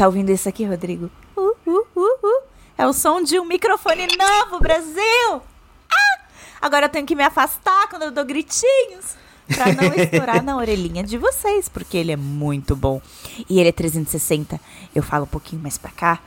[0.00, 1.10] Tá ouvindo isso aqui, Rodrigo?
[1.36, 2.42] Uh, uh, uh, uh.
[2.78, 5.42] É o som de um microfone novo, Brasil!
[5.92, 6.20] Ah!
[6.58, 9.14] Agora eu tenho que me afastar quando eu dou gritinhos.
[9.46, 13.02] Pra não estourar na orelhinha de vocês, porque ele é muito bom.
[13.46, 14.58] E ele é 360.
[14.94, 16.18] Eu falo um pouquinho mais pra cá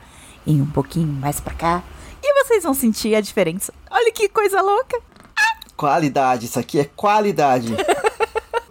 [0.46, 1.82] e um pouquinho mais pra cá.
[2.22, 3.74] E vocês vão sentir a diferença.
[3.90, 5.02] Olha que coisa louca.
[5.76, 7.74] Qualidade, isso aqui é qualidade.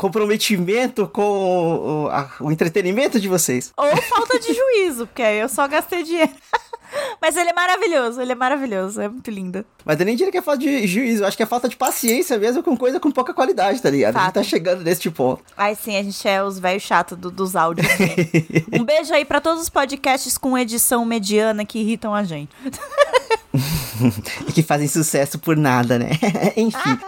[0.04, 3.72] Comprometimento com o, a, o entretenimento de vocês.
[3.78, 6.34] Ou falta de juízo, porque aí eu só gastei dinheiro.
[7.22, 9.66] Mas ele é maravilhoso, ele é maravilhoso, é muito lindo.
[9.86, 11.78] Mas eu nem diria que é falta de juízo, eu acho que é falta de
[11.78, 14.18] paciência mesmo com coisa com pouca qualidade, tá ligado?
[14.18, 15.42] A gente tá chegando nesse ponto.
[15.56, 17.88] Ai, sim, a gente é os velhos chatos do, dos áudios.
[18.78, 22.52] um beijo aí pra todos os podcasts com edição mediana que irritam a gente.
[24.50, 26.10] e que fazem sucesso por nada, né?
[26.58, 27.00] Enfim.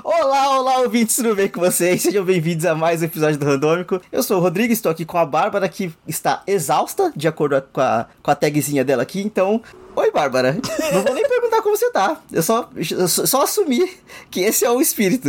[0.00, 2.00] Olá, olá, ouvintes, tudo bem com vocês?
[2.00, 4.00] Sejam bem-vindos a mais um episódio do Randômico.
[4.10, 7.80] Eu sou o Rodrigo, estou aqui com a Bárbara, que está exausta, de acordo com
[7.80, 9.20] a, com a tagzinha dela aqui.
[9.20, 9.60] Então,
[9.94, 10.56] oi, Bárbara.
[10.92, 12.16] Não vou nem perguntar como você tá.
[12.32, 13.96] Eu só, eu só assumi
[14.30, 15.28] que esse é o espírito.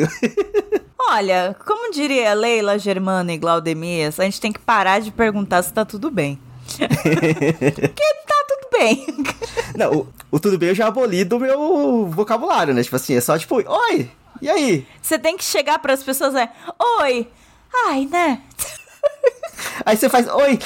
[1.10, 5.74] Olha, como diria Leila, Germana e Glaudemias, a gente tem que parar de perguntar se
[5.74, 6.40] tá tudo bem.
[6.80, 9.06] Porque tá tudo bem.
[9.76, 12.82] Não, o, o tudo bem eu já aboli do meu vocabulário, né?
[12.82, 14.10] Tipo assim, é só tipo, oi,
[14.44, 14.88] e aí?
[15.02, 16.50] Você tem que chegar para as pessoas é,
[17.00, 17.30] oi,
[17.88, 18.42] ai, né?
[19.86, 20.60] Aí você faz, oi,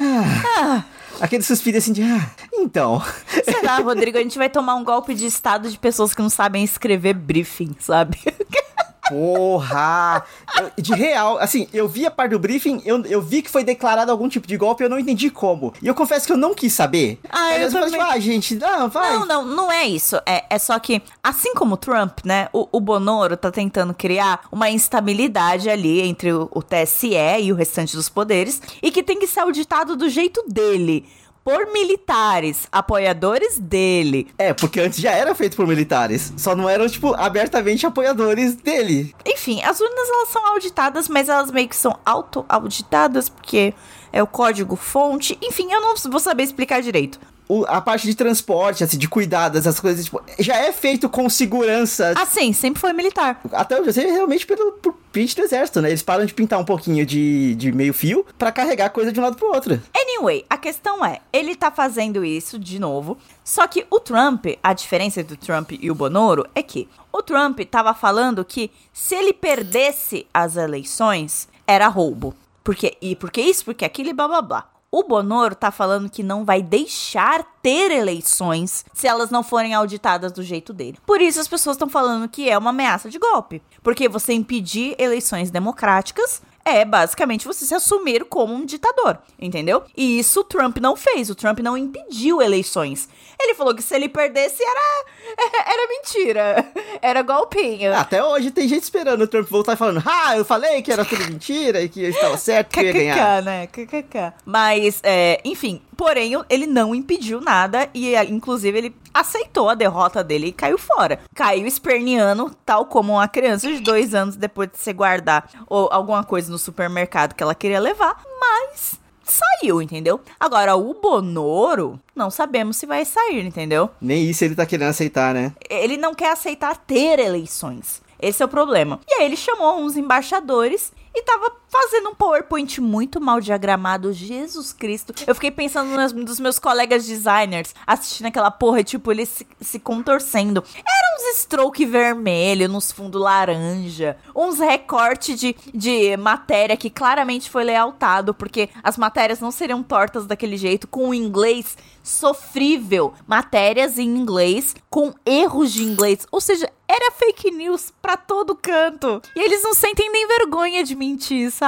[0.00, 0.42] ah.
[0.58, 0.84] ah.
[1.20, 3.02] Aquele suspiro assim de, ah, então.
[3.44, 6.30] Sei lá, Rodrigo, a gente vai tomar um golpe de estado de pessoas que não
[6.30, 8.18] sabem escrever briefing, sabe?
[9.08, 10.22] Porra!
[10.58, 13.64] Eu, de real, assim, eu vi a parte do briefing, eu, eu vi que foi
[13.64, 15.72] declarado algum tipo de golpe, eu não entendi como.
[15.82, 17.18] E eu confesso que eu não quis saber.
[17.30, 17.90] Ah, eu, eu também...
[17.90, 19.12] Tipo, ah, gente, não, vai.
[19.12, 20.16] Não, não, não é isso.
[20.26, 24.40] É, é só que, assim como o Trump, né, o, o Bonoro tá tentando criar
[24.50, 29.18] uma instabilidade ali entre o, o TSE e o restante dos poderes, e que tem
[29.18, 31.06] que ser auditado do jeito dele
[31.44, 34.28] por militares, apoiadores dele.
[34.38, 39.14] É, porque antes já era feito por militares, só não eram, tipo, abertamente apoiadores dele.
[39.26, 43.74] Enfim, as urnas elas são auditadas, mas elas meio que são auto-auditadas, porque
[44.10, 45.38] é o código fonte.
[45.42, 49.58] Enfim, eu não vou saber explicar direito o, a parte de transporte, assim, de cuidado,
[49.58, 52.14] essas coisas, tipo, já é feito com segurança.
[52.16, 53.40] Ah, sim, sempre foi militar.
[53.52, 55.90] Até eu sei realmente pelo por print do exército, né?
[55.90, 59.22] Eles param de pintar um pouquinho de, de meio fio para carregar coisa de um
[59.22, 59.80] lado pro outro.
[59.96, 64.72] Anyway, a questão é, ele tá fazendo isso de novo, só que o Trump, a
[64.72, 69.32] diferença do Trump e o Bonoro é que o Trump tava falando que se ele
[69.32, 72.34] perdesse as eleições, era roubo.
[72.64, 73.66] Porque, e por que isso?
[73.66, 74.73] Porque aquilo e blá blá blá.
[74.96, 80.30] O Bonoro tá falando que não vai deixar ter eleições se elas não forem auditadas
[80.30, 80.98] do jeito dele.
[81.04, 84.94] Por isso as pessoas estão falando que é uma ameaça de golpe, porque você impedir
[84.96, 89.82] eleições democráticas é basicamente você se assumir como um ditador, entendeu?
[89.96, 91.28] E isso o Trump não fez.
[91.28, 93.08] O Trump não impediu eleições.
[93.38, 95.04] Ele falou que se ele perdesse era
[95.70, 96.72] era mentira,
[97.02, 97.94] era golpinho.
[97.94, 101.04] Até hoje tem gente esperando o Trump voltar e falando: "Ah, eu falei que era
[101.04, 103.42] tudo mentira e que eu estava certo que ia ganhar".
[103.42, 103.66] né?
[103.66, 104.32] KKK.
[104.44, 110.48] Mas, é, enfim, porém ele não impediu nada e inclusive ele aceitou a derrota dele
[110.48, 111.20] e caiu fora.
[111.34, 116.24] Caiu esperneando, tal como uma criança de dois anos depois de se guardar ou alguma
[116.24, 120.20] coisa no supermercado que ela queria levar, mas saiu, entendeu?
[120.38, 123.90] Agora, o Bonoro, não sabemos se vai sair, entendeu?
[124.00, 125.52] Nem isso ele tá querendo aceitar, né?
[125.70, 128.02] Ele não quer aceitar ter eleições.
[128.20, 129.00] Esse é o problema.
[129.08, 134.12] E aí ele chamou uns embaixadores e tava fazendo um PowerPoint muito mal diagramado.
[134.12, 135.12] Jesus Cristo.
[135.26, 139.80] Eu fiquei pensando nos, nos meus colegas designers assistindo aquela porra, tipo, eles se, se
[139.80, 140.62] contorcendo.
[140.72, 147.64] Era uns stroke vermelho, nos fundo laranja, uns recortes de, de matéria que claramente foi
[147.64, 153.14] lealtado, porque as matérias não seriam tortas daquele jeito, com o inglês sofrível.
[153.26, 156.24] Matérias em inglês com erros de inglês.
[156.30, 159.20] Ou seja, era fake news pra todo canto.
[159.34, 161.63] E eles não sentem nem vergonha de mentir, sabe?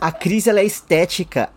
[0.00, 1.50] A crise ela é estética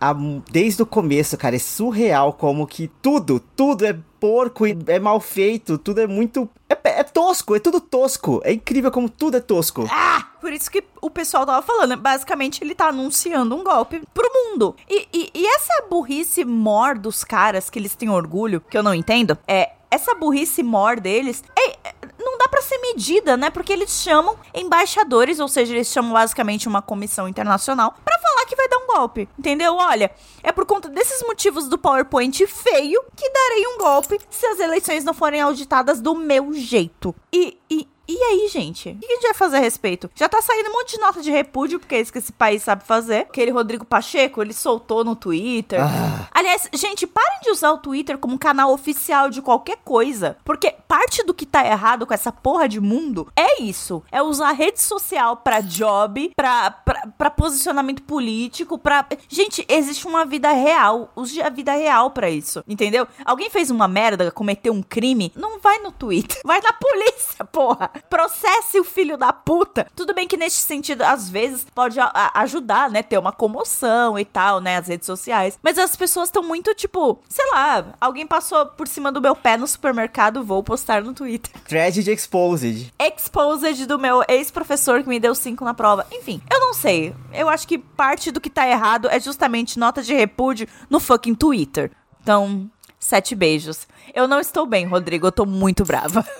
[0.50, 1.56] desde o começo, cara.
[1.56, 6.48] É surreal como que tudo, tudo é porco e é mal feito, tudo é muito.
[6.68, 8.40] É, é, tosco, é tudo tosco.
[8.44, 9.86] É incrível como tudo é tosco.
[9.90, 10.28] Ah!
[10.44, 11.96] Por isso que o pessoal tava falando.
[11.96, 14.76] Basicamente, ele tá anunciando um golpe pro mundo.
[14.86, 18.94] E, e, e essa burrice mor dos caras que eles têm orgulho, que eu não
[18.94, 19.72] entendo, é.
[19.90, 21.93] Essa burrice mor deles é,
[22.24, 23.50] não dá para ser medida, né?
[23.50, 28.56] Porque eles chamam embaixadores, ou seja, eles chamam basicamente uma comissão internacional para falar que
[28.56, 29.74] vai dar um golpe, entendeu?
[29.76, 30.10] Olha,
[30.42, 35.04] é por conta desses motivos do PowerPoint feio que darei um golpe se as eleições
[35.04, 37.14] não forem auditadas do meu jeito.
[37.32, 38.90] E, e E aí, gente?
[38.90, 40.10] O que a gente vai fazer a respeito?
[40.14, 42.62] Já tá saindo um monte de nota de repúdio, porque é isso que esse país
[42.62, 43.20] sabe fazer.
[43.20, 45.80] Aquele Rodrigo Pacheco, ele soltou no Twitter.
[45.82, 46.28] Ah.
[46.32, 50.36] Aliás, gente, parem de usar o Twitter como canal oficial de qualquer coisa.
[50.44, 54.02] Porque parte do que tá errado com essa porra de mundo é isso.
[54.12, 59.06] É usar rede social pra job, pra, pra, pra posicionamento político, pra.
[59.28, 61.10] Gente, existe uma vida real.
[61.16, 62.62] Use a vida real pra isso.
[62.68, 63.08] Entendeu?
[63.24, 66.40] Alguém fez uma merda, cometeu um crime, não vai no Twitter.
[66.44, 67.90] Vai na polícia, porra.
[68.08, 69.86] Processe o filho da puta.
[69.94, 71.98] Tudo bem que nesse sentido, às vezes, pode
[72.34, 73.02] ajudar, né?
[73.02, 74.76] Ter uma comoção e tal, né?
[74.76, 75.58] As redes sociais.
[75.62, 79.56] Mas as pessoas estão muito, tipo, sei lá, alguém passou por cima do meu pé
[79.56, 81.52] no supermercado, vou postar no Twitter.
[81.66, 82.92] Tragedy Exposed.
[82.98, 86.06] Exposed do meu ex-professor que me deu cinco na prova.
[86.12, 87.14] Enfim, eu não sei.
[87.32, 91.34] Eu acho que parte do que tá errado é justamente nota de repúdio no fucking
[91.34, 91.90] Twitter.
[92.22, 93.86] Então, sete beijos.
[94.12, 95.26] Eu não estou bem, Rodrigo.
[95.26, 96.24] Eu tô muito brava.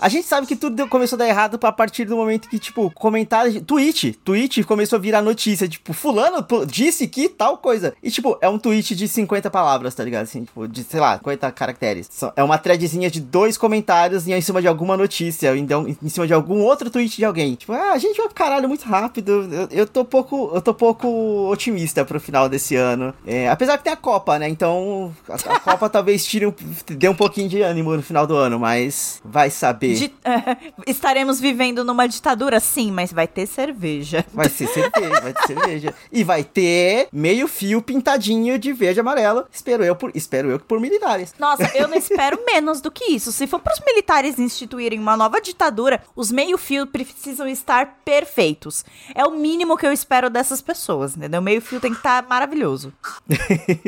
[0.00, 2.90] A gente sabe que tudo começou a dar errado a partir do momento que, tipo,
[2.90, 3.62] comentários.
[3.66, 4.12] Tweet.
[4.24, 5.68] Tweet começou a virar notícia.
[5.68, 7.94] Tipo, Fulano disse que tal coisa.
[8.02, 10.24] E, tipo, é um tweet de 50 palavras, tá ligado?
[10.24, 12.08] Assim, tipo, de, sei lá, 50 caracteres.
[12.36, 15.56] É uma threadzinha de dois comentários em cima de alguma notícia.
[15.56, 17.54] Então, em cima de algum outro tweet de alguém.
[17.54, 19.48] Tipo, ah, a gente vai pro caralho muito rápido.
[19.52, 20.50] Eu, eu tô pouco.
[20.54, 21.08] Eu tô pouco
[21.50, 23.14] otimista pro final desse ano.
[23.26, 24.48] É, apesar que tem a Copa, né?
[24.48, 26.54] Então, a, a Copa talvez tire um,
[26.86, 29.94] dê um pouquinho de ânimo no final do ano, mas vai saber.
[29.94, 30.14] Di-
[30.86, 34.24] Estaremos vivendo numa ditadura, sim, mas vai ter cerveja.
[34.32, 35.94] Vai ser cerveja, vai ter cerveja.
[36.10, 39.44] E vai ter meio fio pintadinho de verde e amarelo.
[39.52, 41.34] Espero eu por, espero eu que por militares.
[41.38, 43.30] Nossa, eu não espero menos do que isso.
[43.30, 48.84] Se for para os militares instituírem uma nova ditadura, os meio-fio precisam estar perfeitos.
[49.14, 51.40] É o mínimo que eu espero dessas pessoas, entendeu?
[51.40, 52.92] O meio-fio tem que estar maravilhoso.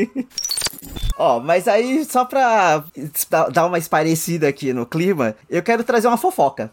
[1.17, 2.85] Ó, mas aí só pra
[3.31, 6.73] da- dar uma esparecida aqui no clima, eu quero trazer uma fofoca.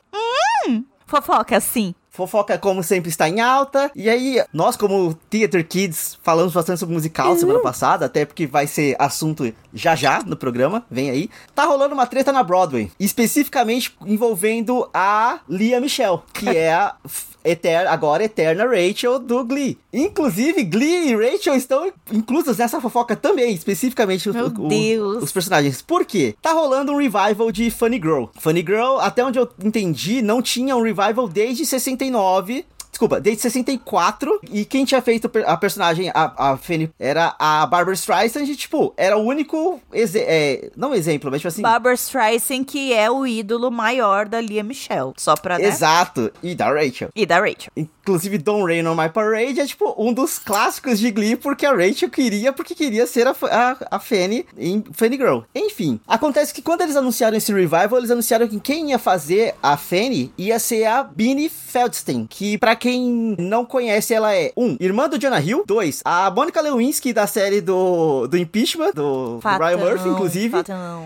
[1.05, 1.93] Fofoca, sim.
[2.09, 3.89] Fofoca, como sempre, está em alta.
[3.95, 8.67] E aí, nós, como Theater Kids, falamos bastante sobre musical semana passada, até porque vai
[8.67, 11.29] ser assunto já já no programa, vem aí.
[11.55, 16.95] Tá rolando uma treta na Broadway, especificamente envolvendo a Lia Michelle, que é a
[17.43, 19.77] eter agora eterna Rachel do Glee.
[19.93, 24.33] Inclusive, Glee e Rachel estão inclusos nessa fofoca também, especificamente o-
[24.67, 25.23] Deus.
[25.23, 25.81] os personagens.
[25.81, 26.35] Por quê?
[26.41, 28.25] Tá rolando um revival de Funny Girl.
[28.39, 32.65] Funny Girl, até onde eu entendi, não tinha um revival desde 69.
[33.01, 34.41] Desculpa, desde 64.
[34.51, 38.43] E quem tinha feito a personagem, a, a Fanny, era a Barbara Streisand.
[38.43, 39.81] E, tipo, era o único.
[39.91, 41.63] é, não exemplo, mas tipo assim.
[41.63, 45.13] Barbara Streisand, que é o ídolo maior da Lia Michelle.
[45.17, 45.65] Só pra, né?
[45.65, 46.31] Exato.
[46.43, 47.09] E da Rachel.
[47.15, 47.71] E da Rachel.
[47.75, 51.73] Inclusive, Don't Rain on My Parade é, tipo, um dos clássicos de Glee, porque a
[51.73, 55.39] Rachel queria, porque queria ser a, a, a Fanny em Fanny Girl.
[55.55, 59.75] Enfim, acontece que quando eles anunciaram esse revival, eles anunciaram que quem ia fazer a
[59.75, 65.07] Fanny ia ser a Beanie Feldstein, que pra quem não conhece, ela é, um, irmã
[65.09, 69.77] do Jonah Hill, dois, a Monica Lewinsky da série do, do Impeachment, do, do Brian
[69.77, 70.55] Murphy, inclusive.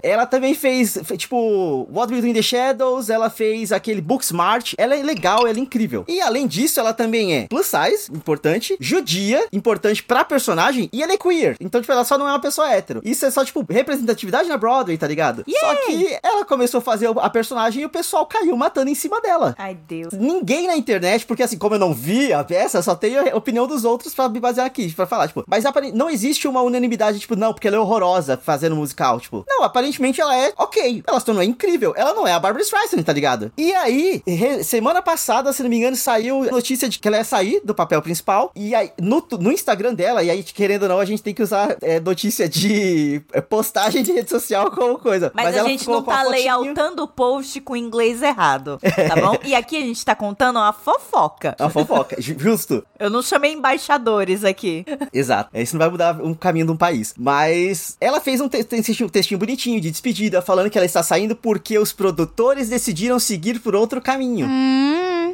[0.03, 4.73] Ela também fez, fe- tipo, What We Do in the Shadows, ela fez aquele Booksmart.
[4.77, 6.03] Ela é legal, ela é incrível.
[6.07, 11.13] E além disso, ela também é plus size, importante, judia, importante pra personagem, e ela
[11.13, 11.55] é queer.
[11.59, 13.01] Então, tipo, ela só não é uma pessoa hétero.
[13.03, 15.43] Isso é só, tipo, representatividade na Broadway, tá ligado?
[15.47, 19.21] Só que ela começou a fazer a personagem e o pessoal caiu matando em cima
[19.21, 19.55] dela.
[19.57, 20.13] Ai, Deus.
[20.13, 23.65] Ninguém na internet, porque assim, como eu não vi a peça, só tenho a opinião
[23.65, 25.63] dos outros pra me basear aqui, pra falar, tipo, mas
[25.95, 30.21] não existe uma unanimidade, tipo, não, porque ela é horrorosa fazendo musical, tipo, não, aparentemente
[30.21, 33.51] ela é ok, ela se tornou incrível, ela não é a Barbara Streisand, tá ligado?
[33.57, 34.21] E aí,
[34.63, 37.99] semana passada, se não me engano, saiu notícia de que ela ia sair do papel
[37.99, 41.33] principal, e aí, no, no Instagram dela, e aí, querendo ou não, a gente tem
[41.33, 45.31] que usar é, notícia de é, postagem de rede social como coisa.
[45.33, 49.35] Mas, a ela gente não a tá layaltando o post com inglês errado, tá bom?
[49.45, 51.54] E aqui a gente tá contando uma fofoca.
[51.59, 52.85] É uma fofoca, ju- justo.
[52.99, 54.85] Eu não chamei embaixadores aqui.
[55.13, 55.49] Exato.
[55.53, 57.13] Isso não vai mudar um caminho de um país.
[57.17, 61.01] Mas ela fez um, te- textinho, um textinho bonitinho de despedida, falando que ela está
[61.03, 64.47] saindo porque os produtores decidiram seguir por outro caminho.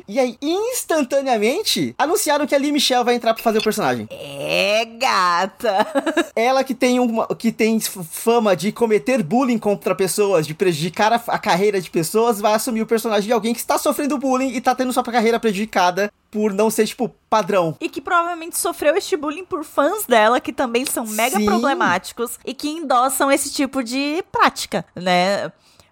[0.07, 4.07] E aí, instantaneamente, anunciaram que a Lee Michelle vai entrar pra fazer o personagem.
[4.09, 5.87] É, gata.
[6.35, 11.21] Ela que tem, uma, que tem fama de cometer bullying contra pessoas, de prejudicar a,
[11.27, 14.61] a carreira de pessoas, vai assumir o personagem de alguém que está sofrendo bullying e
[14.61, 17.75] tá tendo sua carreira prejudicada por não ser, tipo, padrão.
[17.79, 21.45] E que provavelmente sofreu este bullying por fãs dela, que também são mega Sim.
[21.45, 25.51] problemáticos e que endossam esse tipo de prática, né?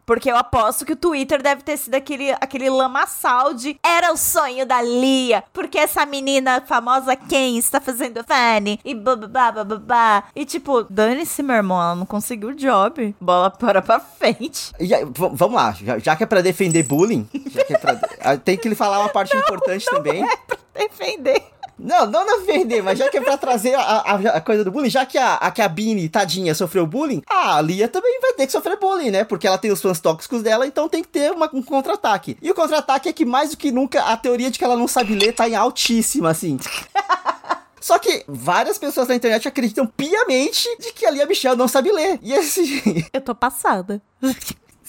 [0.10, 4.18] Porque eu aposto que o Twitter deve ter sido aquele, aquele lamaçal de era o
[4.18, 10.24] sonho da Lia, porque essa menina famosa quem está fazendo Fanny e babá, babá.
[10.36, 13.16] E tipo, dane-se, meu irmão, ela não conseguiu o job.
[13.22, 14.74] Bola para pra frente.
[14.80, 17.30] Já, vamos lá, já, já, que é pra defender bullying,
[17.70, 20.24] é pra, ah, tem que falar uma parte não, importante não também.
[20.24, 21.44] É pra defender.
[21.80, 24.90] Não, não defender, mas já que é pra trazer a, a, a, coisa do bullying,
[24.90, 28.46] já que a, a, que a Bini, tadinha, sofreu bullying, a Lia também vai ter
[28.46, 29.24] que sofrer bullying, né?
[29.24, 32.38] Porque ela tem os fãs tóxicos dela, então tem que ter uma, um contra-ataque.
[32.42, 34.88] E o contra-ataque é que mais do que nunca a teoria de que ela não
[34.88, 36.60] sabe ler tá em altíssima, assim.
[37.80, 41.92] Só que várias pessoas na internet acreditam piamente de que a Lia Michelle não sabe
[41.92, 42.20] ler.
[42.22, 42.82] E assim.
[43.14, 44.02] Eu tô passada.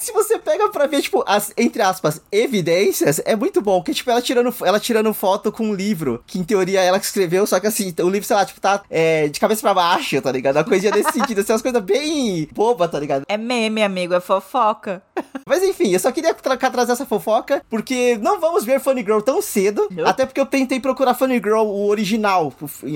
[0.01, 3.83] Se você pega pra ver, tipo, as, entre aspas, evidências, é muito bom.
[3.83, 7.05] Que, tipo, ela tirando, ela tirando foto com um livro, que em teoria ela que
[7.05, 10.21] escreveu, só que assim, o livro, sei lá, tipo, tá é, de cabeça pra baixo,
[10.23, 10.57] tá ligado?
[10.57, 13.25] Uma coisinha desse sentido, assim, umas coisas bem boba, tá ligado?
[13.29, 15.03] É meme, amigo, é fofoca.
[15.47, 19.21] Mas enfim, eu só queria tra trazer essa fofoca, porque não vamos ver Funny Girl
[19.21, 22.53] tão cedo, até porque eu tentei procurar Funny Girl, o original,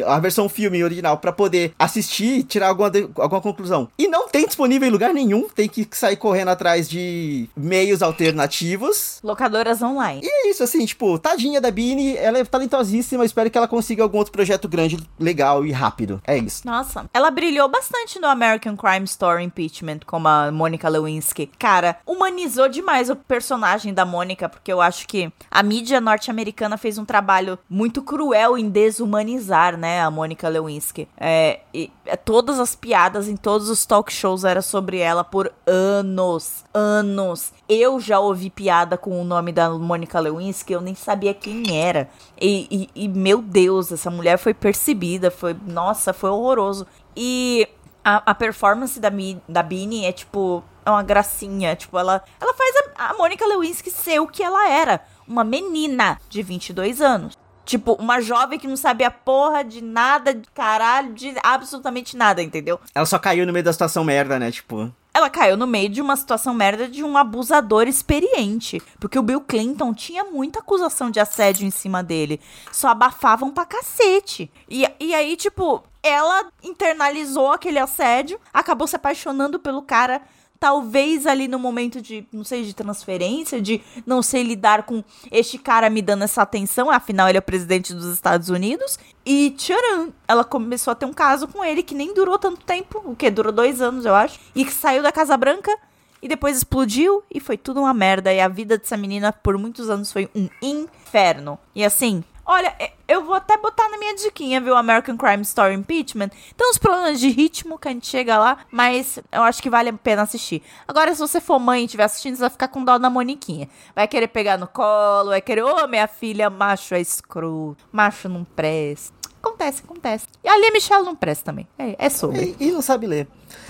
[0.07, 3.89] a versão filme original, pra poder assistir e tirar alguma, alguma conclusão.
[3.99, 8.03] E não tem disponível em lugar nenhum, tem que sair correndo atrás de de meios
[8.03, 9.19] alternativos.
[9.23, 10.21] Locadoras online.
[10.23, 14.03] E é isso, assim, tipo, tadinha da Bini, ela é talentosíssima, espero que ela consiga
[14.03, 16.23] algum outro projeto grande, legal e rápido.
[16.25, 16.65] É isso.
[16.65, 21.51] Nossa, ela brilhou bastante no American Crime Story Impeachment, como a Monica Lewinsky.
[21.59, 26.97] Cara, humanizou demais o personagem da Mônica, porque eu acho que a mídia norte-americana fez
[26.97, 31.09] um trabalho muito cruel em desumanizar, né, a Monica Lewinsky.
[31.17, 35.53] É, e, é, todas as piadas em todos os talk shows era sobre ela por
[35.67, 36.65] anos.
[36.73, 37.53] Anos anos.
[37.69, 42.09] Eu já ouvi piada com o nome da Mônica Lewinsky, eu nem sabia quem era.
[42.41, 46.87] E, e, e, meu Deus, essa mulher foi percebida, foi, nossa, foi horroroso.
[47.17, 47.69] E
[48.05, 49.11] a, a performance da,
[49.49, 53.91] da Bini é tipo, é uma gracinha, tipo, ela, ela faz a, a Mônica Lewinsky
[53.91, 57.35] ser o que ela era, uma menina de 22 anos.
[57.65, 62.79] Tipo, uma jovem que não sabia porra de nada, de caralho, de absolutamente nada, entendeu?
[62.95, 64.51] Ela só caiu no meio da situação merda, né?
[64.51, 68.83] Tipo ela caiu no meio de uma situação merda de um abusador experiente.
[68.99, 72.41] Porque o Bill Clinton tinha muita acusação de assédio em cima dele.
[72.73, 74.51] Só abafavam pra cacete.
[74.69, 80.21] E, e aí, tipo, ela internalizou aquele assédio, acabou se apaixonando pelo cara
[80.59, 85.59] talvez ali no momento de, não sei, de transferência, de não sei lidar com este
[85.59, 88.99] cara me dando essa atenção, afinal ele é o presidente dos Estados Unidos.
[89.27, 93.03] E tcharam, ela começou a ter um caso com ele que nem durou tanto tempo,
[93.05, 93.31] o que?
[93.31, 94.39] Durou dois anos, eu acho.
[94.55, 95.77] E que saiu da Casa Branca
[96.23, 98.33] e depois explodiu e foi tudo uma merda.
[98.33, 101.59] E a vida dessa menina por muitos anos foi um inferno.
[101.75, 102.75] E assim, Olha,
[103.09, 104.77] eu vou até botar na minha diquinha, viu?
[104.77, 106.29] American Crime Story Impeachment.
[106.57, 109.89] Tem uns problemas de ritmo que a gente chega lá, mas eu acho que vale
[109.89, 110.63] a pena assistir.
[110.87, 113.69] Agora, se você for mãe e estiver assistindo, você vai ficar com dó da Moniquinha.
[113.95, 118.29] Vai querer pegar no colo, vai querer, ô, oh, minha filha, macho é escroto, macho
[118.29, 119.15] não presta.
[119.43, 120.27] Acontece, acontece.
[120.43, 121.67] E ali a Michelle não presta também.
[121.79, 122.57] É, é sobre.
[122.59, 123.27] E, e não sabe ler.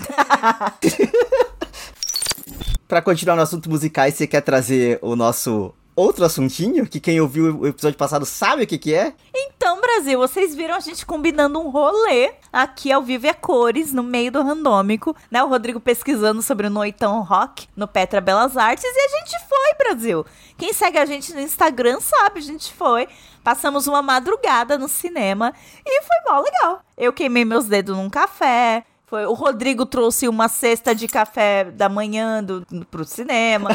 [2.87, 7.59] pra continuar no assunto musicais, você quer trazer o nosso outro assuntinho que quem ouviu
[7.59, 9.13] o episódio passado sabe o que que é?
[9.33, 13.93] Então, Brasil, vocês viram a gente combinando um rolê aqui ao vivo e a cores
[13.93, 15.43] no meio do randômico, né?
[15.43, 19.85] O Rodrigo pesquisando sobre o Noitão Rock no Petra Belas Artes e a gente foi,
[19.85, 20.25] Brasil.
[20.57, 23.07] Quem segue a gente no Instagram sabe, a gente foi.
[23.43, 25.53] Passamos uma madrugada no cinema
[25.85, 26.81] e foi mó legal.
[26.97, 31.87] Eu queimei meus dedos num café, foi, o Rodrigo trouxe uma cesta de café da
[31.87, 33.69] manhã do, pro cinema.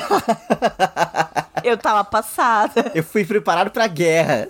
[1.62, 2.90] eu tava passada.
[2.94, 4.48] Eu fui preparado pra guerra.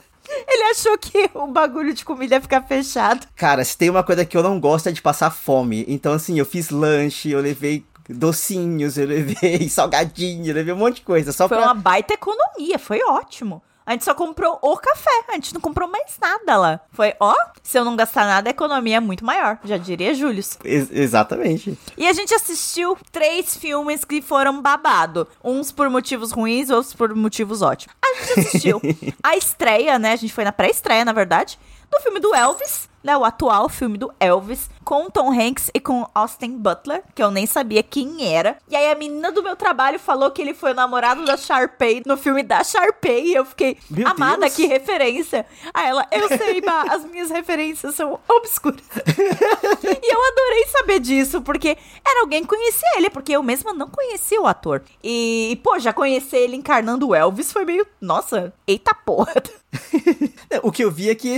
[0.48, 3.26] Ele achou que o bagulho de comida ia ficar fechado.
[3.36, 5.84] Cara, se tem uma coisa que eu não gosto é de passar fome.
[5.88, 10.96] Então, assim, eu fiz lanche, eu levei docinhos, eu levei salgadinho, eu levei um monte
[10.96, 11.32] de coisa.
[11.32, 11.66] Só foi pra...
[11.66, 13.62] uma baita economia, foi ótimo.
[13.84, 16.80] A gente só comprou o café, a gente não comprou mais nada lá.
[16.92, 20.44] Foi, ó, se eu não gastar nada, a economia é muito maior, já diria Júlio.
[20.64, 21.78] Ex exatamente.
[21.96, 25.26] E a gente assistiu três filmes que foram babado.
[25.42, 27.94] Uns por motivos ruins, outros por motivos ótimos.
[28.04, 28.80] A gente assistiu
[29.22, 30.12] a estreia, né?
[30.12, 31.58] A gente foi na pré-estreia, na verdade,
[31.90, 36.06] do filme do Elvis, né, o atual filme do Elvis, com Tom Hanks e com
[36.14, 38.58] Austin Butler, que eu nem sabia quem era.
[38.68, 42.02] E aí a menina do meu trabalho falou que ele foi o namorado da Sharpay
[42.06, 44.54] no filme da Sharpay, e eu fiquei, meu amada, Deus.
[44.54, 45.46] que referência.
[45.72, 48.80] Aí ela, eu sei, bah, as minhas referências são obscuras.
[49.82, 53.88] e eu adorei saber disso, porque era alguém que conhecia ele, porque eu mesma não
[53.88, 54.82] conhecia o ator.
[55.02, 59.34] E, pô, já conhecer ele encarnando o Elvis foi meio, nossa, eita porra.
[60.62, 61.28] o que eu vi é que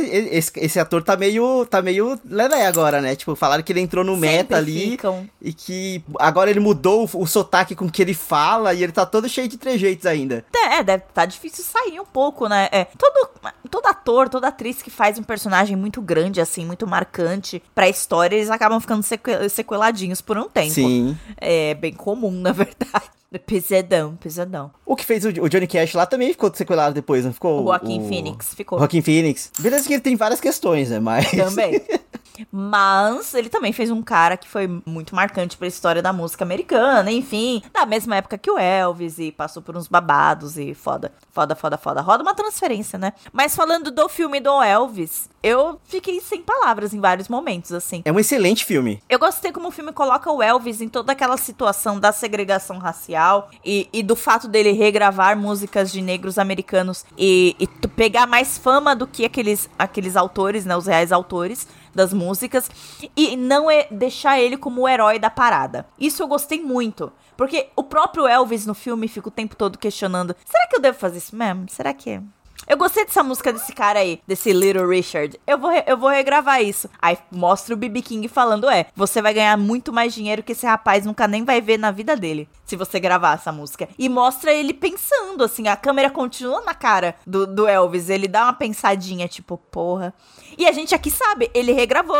[0.43, 3.15] esse, esse ator tá meio, tá meio lelé agora, né?
[3.17, 5.29] Tipo, falaram que ele entrou no Sempre meta ali ficam.
[5.41, 9.07] e que agora ele mudou o, o sotaque com que ele fala e ele tá
[9.07, 10.45] todo cheio de trejeitos ainda.
[10.55, 12.69] É, deve tá difícil sair um pouco, né?
[12.73, 13.29] É, todo,
[13.71, 18.37] todo ator, toda atriz que faz um personagem muito grande, assim, muito marcante pra história,
[18.37, 20.73] eles acabam ficando seque- sequeladinhos por um tempo.
[20.75, 21.17] Sim.
[21.37, 23.11] É bem comum, na verdade.
[23.39, 24.71] Pesadão, pesadão.
[24.85, 27.63] O que fez o, o Johnny Cash lá também ficou sequelado depois, não ficou?
[27.63, 28.77] O Joaquin Phoenix ficou.
[28.77, 29.51] O Joaquin Phoenix.
[29.59, 31.01] Beleza que ele tem várias questões, né?
[31.01, 31.31] Mas...
[31.31, 31.81] Também.
[32.51, 37.11] Mas ele também fez um cara que foi muito marcante pra história da música americana,
[37.11, 41.55] enfim, da mesma época que o Elvis e passou por uns babados e foda, foda,
[41.55, 42.01] foda, foda.
[42.01, 43.13] Roda uma transferência, né?
[43.33, 48.03] Mas falando do filme do Elvis, eu fiquei sem palavras em vários momentos, assim.
[48.05, 49.03] É um excelente filme.
[49.09, 53.51] Eu gostei como o filme coloca o Elvis em toda aquela situação da segregação racial
[53.65, 58.95] e, e do fato dele regravar músicas de negros americanos e, e pegar mais fama
[58.95, 62.71] do que aqueles, aqueles autores, né, os reais autores das músicas
[63.17, 65.87] e não é deixar ele como o herói da parada.
[65.99, 67.13] Isso eu gostei muito.
[67.37, 70.99] Porque o próprio Elvis no filme fica o tempo todo questionando: será que eu devo
[70.99, 71.69] fazer isso mesmo?
[71.69, 72.23] Será que é?
[72.67, 75.39] Eu gostei dessa música desse cara aí, desse Little Richard.
[75.47, 76.89] Eu vou, eu vou regravar isso.
[77.01, 80.67] Aí mostra o BB King falando: é, você vai ganhar muito mais dinheiro que esse
[80.67, 82.49] rapaz nunca nem vai ver na vida dele.
[82.65, 83.89] Se você gravar essa música.
[83.99, 88.09] E mostra ele pensando, assim, a câmera continua na cara do, do Elvis.
[88.09, 90.15] Ele dá uma pensadinha, tipo, porra.
[90.57, 92.17] E a gente aqui sabe, ele regravou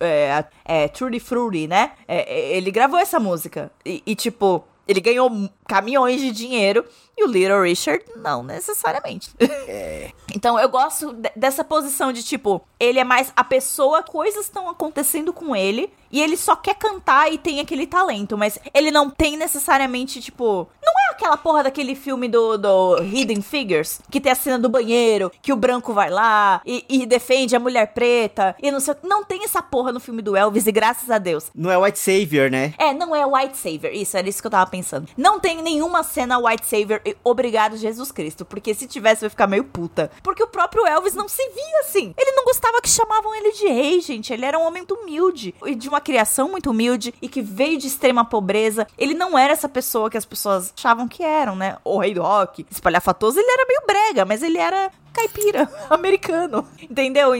[0.00, 1.92] é, é, Trudy Fruity, né?
[2.06, 3.70] É, é, ele gravou essa música.
[3.84, 5.30] E, e, tipo, ele ganhou
[5.68, 6.84] caminhões de dinheiro.
[7.20, 9.28] E o Little Richard, não necessariamente.
[10.32, 14.68] Então eu gosto de- dessa posição de tipo, ele é mais a pessoa, coisas estão
[14.68, 19.10] acontecendo com ele e ele só quer cantar e tem aquele talento, mas ele não
[19.10, 24.30] tem necessariamente, tipo, não é aquela porra daquele filme do, do Hidden Figures, que tem
[24.30, 28.54] a cena do banheiro, que o branco vai lá e, e defende a mulher preta
[28.62, 31.18] e não sei, o- não tem essa porra no filme do Elvis e graças a
[31.18, 31.50] Deus.
[31.54, 32.72] Não é White Savior, né?
[32.78, 33.92] É, não é White Savior.
[33.92, 35.08] Isso, era isso que eu tava pensando.
[35.16, 38.44] Não tem nenhuma cena White Savior obrigado Jesus Cristo.
[38.44, 40.10] Porque se tivesse, eu ia ficar meio puta.
[40.22, 42.14] Porque o próprio Elvis não se via assim.
[42.16, 44.32] Ele não gostava que chamavam ele de rei, gente.
[44.32, 45.54] Ele era um homem muito humilde.
[45.64, 47.14] E de uma criação muito humilde.
[47.20, 48.86] E que veio de extrema pobreza.
[48.98, 51.76] Ele não era essa pessoa que as pessoas achavam que eram, né?
[51.84, 53.38] O rei do rock, espalhafatoso.
[53.38, 56.66] Ele era meio brega, mas ele era caipira, americano.
[56.80, 57.34] Entendeu?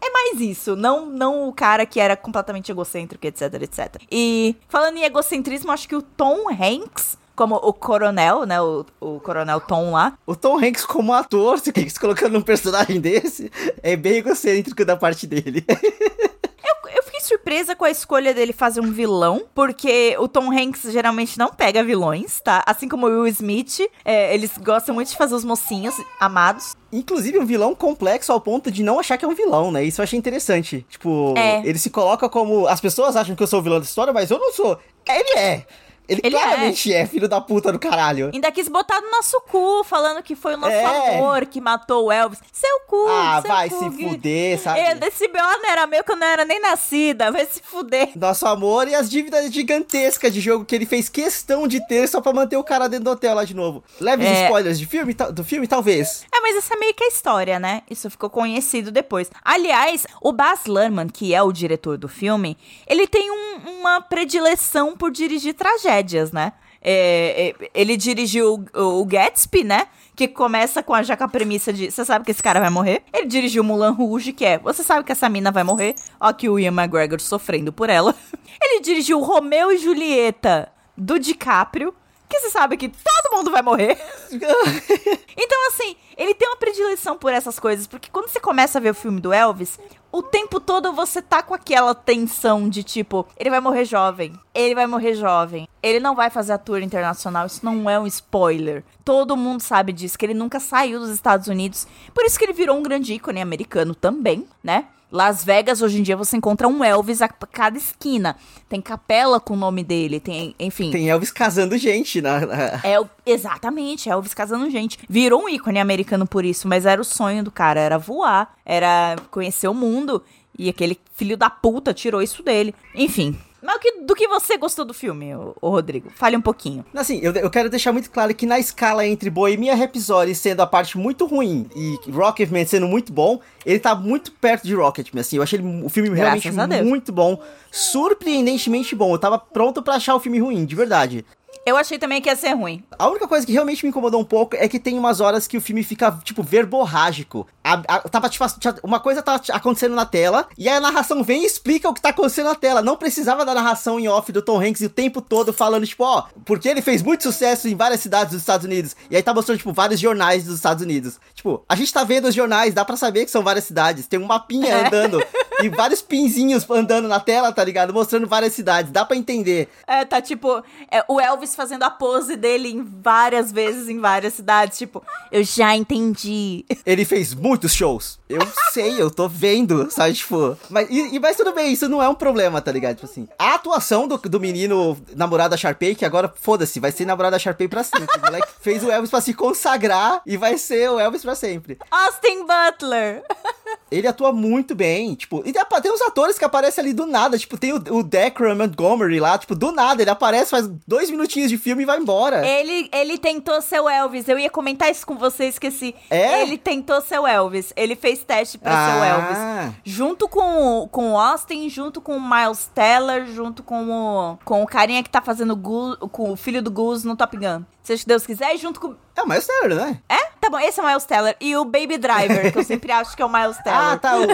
[0.00, 4.02] É mais isso, não, não o cara que era completamente egocêntrico, etc, etc.
[4.10, 9.20] E falando em egocentrismo, acho que o Tom Hanks, como o coronel, né, o, o
[9.20, 13.48] coronel Tom lá, O Tom Hanks como ator, se colocando num personagem desse,
[13.80, 15.64] é bem egocêntrico da parte dele.
[15.70, 20.90] eu, eu fiquei surpresa com a escolha dele fazer um vilão, porque o Tom Hanks
[20.90, 22.64] geralmente não pega vilões, tá?
[22.66, 26.74] Assim como o Will Smith, é, eles gostam muito de fazer os mocinhos amados.
[26.92, 29.84] Inclusive, um vilão complexo ao ponto de não achar que é um vilão, né?
[29.84, 30.84] Isso eu achei interessante.
[30.88, 31.60] Tipo, É.
[31.64, 32.66] ele se coloca como.
[32.66, 34.78] As pessoas acham que eu sou o vilão da história, mas eu não sou.
[35.06, 35.66] Ele é.
[36.08, 37.06] Ele, Ele claramente é.
[37.06, 38.30] filho da puta do caralho.
[38.32, 41.16] Ainda quis botar no nosso cu, falando que foi o nosso É.
[41.16, 42.38] amor que matou o Elvis.
[42.52, 44.80] Seu cu, Ah, seu vai cu, se que- fuder, sabe?
[44.80, 45.42] É, desse B.O.
[45.42, 47.30] não era meu que eu não era nem nascida.
[47.30, 48.10] Vai se fuder.
[48.16, 52.20] Nosso amor e as dívidas gigantescas de jogo que ele fez questão de ter só
[52.20, 53.84] pra manter o cara dentro do hotel lá de novo.
[54.00, 54.44] Leves É.
[54.44, 56.24] spoilers de filme, do filme, talvez.
[56.34, 57.82] É, mas essa é meio que a história, né?
[57.90, 59.30] Isso ficou conhecido depois.
[59.44, 64.96] Aliás, o Baz Luhrmann, que é o diretor do filme, ele tem um- uma predileção
[64.96, 65.54] por dirigir
[65.98, 66.52] tragédias, né?
[66.80, 69.86] É, é, ele dirigiu o, o Gatsby, né?
[70.14, 72.70] Que começa com a, já com a premissa de você sabe que esse cara vai
[72.70, 73.02] morrer.
[73.12, 75.94] Ele dirigiu Mulan Rouge, que é você sabe que essa mina vai morrer.
[76.20, 78.14] Ó, que o Ian McGregor sofrendo por ela.
[78.60, 81.94] Ele dirigiu Romeu e Julieta do DiCaprio,
[82.28, 82.88] que você sabe que
[83.28, 83.98] todo mundo vai morrer.
[85.40, 88.90] Então, assim, ele tem uma predileção por essas coisas, porque quando você começa a ver
[88.90, 89.78] o filme do Elvis,
[90.10, 94.74] o tempo todo você tá com aquela tensão de tipo, ele vai morrer jovem, ele
[94.74, 98.84] vai morrer jovem, ele não vai fazer a tour internacional, isso não é um spoiler.
[99.04, 102.52] Todo mundo sabe disso, que ele nunca saiu dos Estados Unidos, por isso que ele
[102.52, 104.86] virou um grande ícone americano também, né?
[105.10, 108.36] Las Vegas, hoje em dia, você encontra um Elvis a cada esquina.
[108.68, 110.90] Tem capela com o nome dele, tem, enfim.
[110.90, 112.40] Tem Elvis casando gente na.
[112.40, 114.98] na- É, exatamente, Elvis casando gente.
[115.08, 119.16] Virou um ícone americano por isso, mas era o sonho do cara, era voar, era
[119.30, 120.22] conhecer o mundo.
[120.58, 122.74] E aquele filho da puta tirou isso dele.
[122.94, 123.38] Enfim.
[123.62, 126.10] Mas o que- do que você gostou do filme, ô, ô Rodrigo?
[126.14, 126.84] Fale um pouquinho.
[126.94, 130.66] Assim, eu, eu quero deixar muito claro que na escala entre Bohemia Rhapsody sendo a
[130.66, 135.36] parte muito ruim e Rocketman sendo muito bom, ele tá muito perto de Rocketman, assim.
[135.36, 136.44] Eu achei ele- o filme Graças realmente
[136.84, 137.40] muito bom,
[137.70, 139.12] surpreendentemente bom.
[139.12, 141.24] Eu tava pronto pra achar o filme ruim, de verdade.
[141.68, 142.82] Eu achei também que ia ser ruim.
[142.98, 145.58] A única coisa que realmente me incomodou um pouco é que tem umas horas que
[145.58, 147.46] o filme fica, tipo, verborrágico.
[147.62, 148.42] A, a, tava, tipo,
[148.82, 152.00] uma coisa tá acontecendo na tela, e aí a narração vem e explica o que
[152.00, 152.80] tá acontecendo na tela.
[152.80, 156.24] Não precisava da narração em off do Tom Hanks o tempo todo falando, tipo, ó,
[156.46, 158.96] porque ele fez muito sucesso em várias cidades dos Estados Unidos.
[159.10, 161.20] E aí tá mostrando, tipo, vários jornais dos Estados Unidos.
[161.34, 164.06] Tipo, a gente tá vendo os jornais, dá pra saber que são várias cidades.
[164.06, 164.86] Tem um mapinha é.
[164.86, 165.22] andando
[165.62, 167.92] e vários pinzinhos andando na tela, tá ligado?
[167.92, 168.90] Mostrando várias cidades.
[168.90, 169.68] Dá pra entender.
[169.86, 174.34] É, tá tipo, é, o Elvis fazendo a pose dele em várias vezes em várias
[174.34, 174.78] cidades.
[174.78, 176.64] Tipo, eu já entendi.
[176.86, 178.18] Ele fez muitos shows.
[178.28, 178.40] Eu
[178.72, 180.14] sei, eu tô vendo, sabe?
[180.14, 180.56] Tipo.
[180.70, 182.96] Mas, e, mas tudo bem, isso não é um problema, tá ligado?
[182.96, 183.28] Tipo assim.
[183.36, 187.38] A atuação do, do menino namorado da Sharpay, que agora, foda-se, vai ser namorado da
[187.38, 188.16] Sharpay pra sempre.
[188.16, 191.76] O moleque fez o Elvis pra se consagrar e vai ser o Elvis pra sempre.
[191.90, 193.24] Austin Butler.
[193.90, 197.56] Ele atua muito bem, tipo, e tem uns atores que aparecem ali do nada, tipo,
[197.56, 201.58] tem o, o Declan Montgomery lá, tipo, do nada, ele aparece, faz dois minutinhos de
[201.58, 202.46] filme e vai embora.
[202.46, 205.94] Ele, ele tentou ser o Elvis, eu ia comentar isso com você, esqueci.
[206.10, 206.42] É?
[206.42, 208.86] Ele tentou ser o Elvis, ele fez teste pra ah.
[208.86, 209.06] ser o ah.
[209.06, 209.74] Elvis.
[209.84, 214.66] Junto com, com o Austin, junto com o Miles Teller, junto com o, com o
[214.66, 217.62] carinha que tá fazendo Gu, com o filho do Goose no Top Gun.
[217.88, 218.94] Seja que Deus quiser, e junto com.
[219.16, 219.98] É o Miles Teller, né?
[220.10, 220.26] É?
[220.38, 221.34] Tá bom, esse é o Miles Teller.
[221.40, 223.80] E o Baby Driver, que eu sempre acho que é o Miles Teller.
[223.80, 224.14] ah, tá.
[224.18, 224.26] O...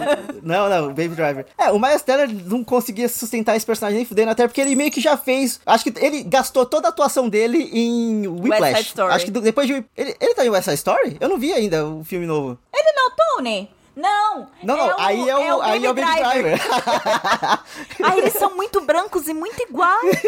[0.42, 1.46] Não, não, o Baby Driver.
[1.56, 4.90] É, o Miles Teller não conseguia sustentar esse personagem nem fudendo, até porque ele meio
[4.90, 5.60] que já fez.
[5.64, 8.60] Acho que ele gastou toda a atuação dele em Whiplash.
[8.60, 9.14] West Side Story.
[9.14, 9.84] Acho que depois de.
[9.96, 11.16] Ele, ele tá em West Side Story?
[11.20, 12.58] Eu não vi ainda o filme novo.
[12.74, 13.70] Ele não, Tony!
[13.96, 14.48] Não!
[14.62, 16.60] Não, não, é aí é o, é o aí é o Baby Driver.
[18.02, 20.20] aí eles são muito brancos e muito iguais.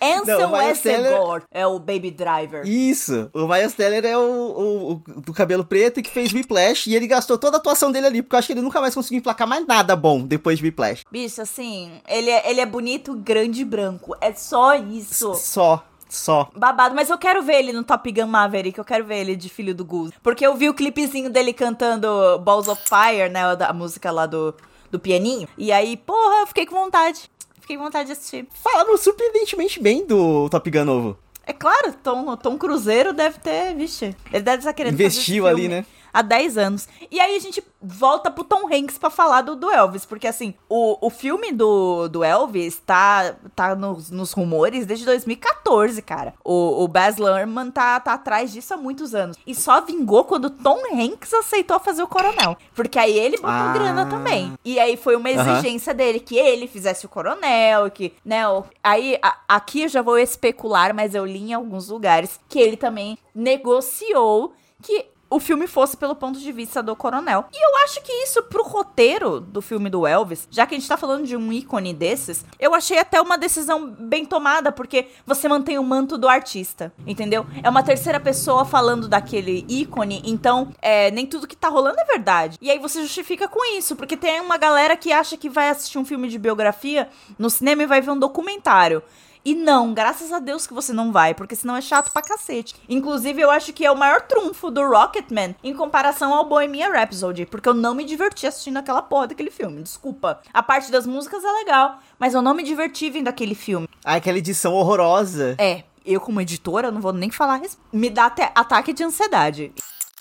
[0.00, 2.66] Ansel Westergaard é o Baby Driver.
[2.66, 3.30] Isso.
[3.32, 7.06] O Miles Teller é o, o, o, do cabelo preto que fez Whiplash e ele
[7.06, 9.48] gastou toda a atuação dele ali, porque eu acho que ele nunca mais conseguiu emplacar
[9.48, 11.04] mais nada bom depois de Whiplash.
[11.10, 14.14] Bicho, assim, ele é, ele é bonito, grande e branco.
[14.20, 15.34] É só isso.
[15.34, 15.82] Só.
[16.14, 16.48] Só.
[16.56, 19.48] Babado, mas eu quero ver ele no Top Gun Maverick, eu quero ver ele de
[19.48, 20.12] filho do Goose.
[20.22, 23.40] Porque eu vi o clipezinho dele cantando Balls of Fire, né?
[23.66, 24.54] A música lá do,
[24.90, 25.48] do pianinho.
[25.58, 27.30] E aí, porra, eu fiquei com vontade.
[27.60, 28.46] Fiquei com vontade de assistir.
[28.62, 31.18] Falaram surpreendentemente bem do Top Gun novo.
[31.46, 35.84] É claro, Tom, Tom Cruzeiro deve ter, vixe, ele deve estar querendo Investiu ali, né?
[36.14, 36.88] Há 10 anos.
[37.10, 40.54] E aí a gente volta pro Tom Hanks pra falar do, do Elvis, porque assim,
[40.68, 46.32] o, o filme do, do Elvis tá, tá nos, nos rumores desde 2014, cara.
[46.44, 49.36] O, o Baz Luhrmann tá, tá atrás disso há muitos anos.
[49.44, 52.56] E só vingou quando Tom Hanks aceitou fazer o coronel.
[52.74, 53.72] Porque aí ele botou ah.
[53.72, 54.52] grana também.
[54.64, 55.96] E aí foi uma exigência uhum.
[55.96, 60.16] dele que ele fizesse o coronel, que, né, o, aí a, aqui eu já vou
[60.16, 65.96] especular, mas eu li em alguns lugares que ele também negociou que o filme fosse
[65.96, 67.46] pelo ponto de vista do coronel.
[67.52, 70.88] E eu acho que isso pro roteiro do filme do Elvis, já que a gente
[70.88, 75.48] tá falando de um ícone desses, eu achei até uma decisão bem tomada, porque você
[75.48, 77.44] mantém o manto do artista, entendeu?
[77.64, 82.04] É uma terceira pessoa falando daquele ícone, então é, nem tudo que tá rolando é
[82.04, 82.56] verdade.
[82.62, 85.98] E aí você justifica com isso, porque tem uma galera que acha que vai assistir
[85.98, 89.02] um filme de biografia no cinema e vai ver um documentário.
[89.44, 92.74] E não, graças a Deus que você não vai, porque senão é chato pra cacete.
[92.88, 97.44] Inclusive, eu acho que é o maior trunfo do Rocketman em comparação ao Bohemian Rhapsody,
[97.44, 99.82] porque eu não me diverti assistindo aquela porra daquele filme.
[99.82, 100.40] Desculpa.
[100.52, 103.86] A parte das músicas é legal, mas eu não me diverti vendo aquele filme.
[104.02, 105.56] Ah, aquela edição horrorosa.
[105.58, 107.60] É, eu como editora não vou nem falar,
[107.92, 109.72] me dá até ataque de ansiedade.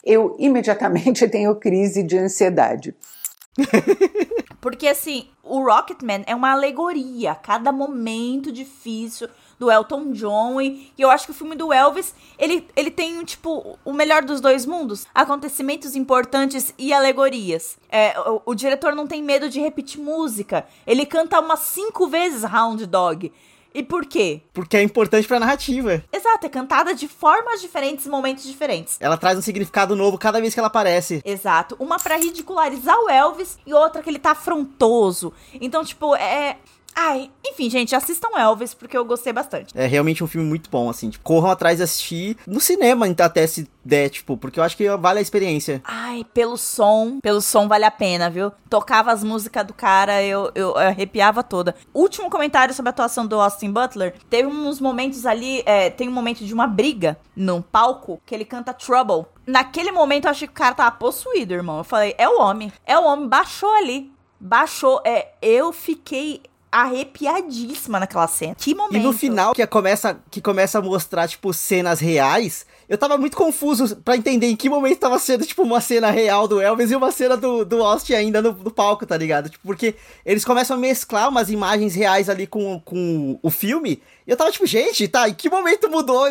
[0.04, 2.94] Eu imediatamente tenho crise de ansiedade.
[4.64, 9.28] Porque assim, o Rocketman é uma alegoria, cada momento difícil
[9.60, 13.22] do Elton John e, e, eu acho que o filme do Elvis, ele, ele tem,
[13.26, 15.06] tipo, o melhor dos dois mundos.
[15.14, 17.78] Acontecimentos importantes e alegorias.
[17.90, 20.66] É, o, o diretor não tem medo de repetir música.
[20.88, 23.34] Ele canta umas cinco vezes Hound Dog.
[23.74, 24.42] E por quê?
[24.54, 26.04] Porque é importante pra narrativa.
[26.12, 28.98] Exato, é cantada de formas diferentes, momentos diferentes.
[29.00, 31.22] Ela traz um significado novo cada vez que ela aparece.
[31.26, 31.76] Exato.
[31.80, 35.34] Uma para ridicularizar o Elvis e outra que ele tá afrontoso.
[35.60, 36.58] Então, tipo, é.
[36.96, 39.74] Ai, enfim, gente, assistam Elvis, porque eu gostei bastante.
[39.78, 41.10] É realmente um filme muito bom, assim.
[41.10, 44.90] Tipo, corram atrás de assistir no cinema, até se der, tipo, porque eu acho que
[44.98, 45.82] vale a experiência.
[45.84, 48.52] Ai, pelo som, pelo som vale a pena, viu?
[48.70, 51.76] Tocava as músicas do cara, eu, eu, eu arrepiava toda.
[51.94, 54.16] Último comentário sobre a atuação do Austin Butler.
[54.30, 58.46] Teve uns momentos ali, é, tem um momento de uma briga num palco que ele
[58.46, 59.26] canta Trouble.
[59.46, 61.80] Naquele momento eu achei que o cara tava possuído, irmão.
[61.80, 62.72] Eu falei, é o homem.
[62.86, 64.12] É o homem, baixou ali.
[64.40, 65.02] Baixou.
[65.06, 66.42] É, eu fiquei
[66.74, 68.56] arrepiadíssima naquela cena.
[68.56, 68.96] Que momento.
[68.96, 73.38] E no final, que começa, que começa a mostrar, tipo, cenas reais, eu tava muito
[73.38, 76.96] confuso para entender em que momento tava sendo, tipo, uma cena real do Elvis e
[76.96, 79.50] uma cena do, do Austin ainda no, no palco, tá ligado?
[79.50, 79.94] Tipo, porque
[80.26, 84.02] eles começam a mesclar umas imagens reais ali com, com o filme.
[84.26, 86.26] E eu tava tipo, gente, tá, em que momento mudou?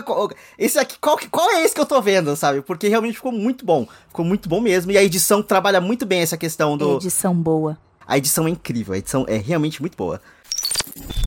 [0.58, 2.62] Esse aqui, qual, qual é esse que eu tô vendo, sabe?
[2.62, 3.86] Porque realmente ficou muito bom.
[4.08, 4.90] Ficou muito bom mesmo.
[4.90, 6.96] E a edição trabalha muito bem essa questão do.
[6.96, 7.78] Edição boa.
[8.06, 10.20] A edição é incrível, a edição é realmente muito boa.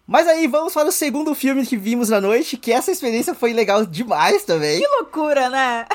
[0.08, 3.54] Mas aí vamos para o segundo filme que vimos na noite, que essa experiência foi
[3.54, 4.80] legal demais também.
[4.80, 5.86] Que loucura, né?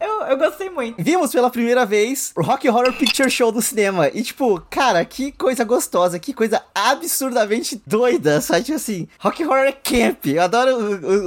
[0.00, 1.02] Eu, eu gostei muito.
[1.02, 4.08] Vimos pela primeira vez o Rock Horror Picture Show do cinema.
[4.08, 8.64] E tipo, cara, que coisa gostosa, que coisa absurdamente doida, sabe?
[8.64, 10.26] Tipo assim, Rock Horror é camp.
[10.26, 10.76] Eu adoro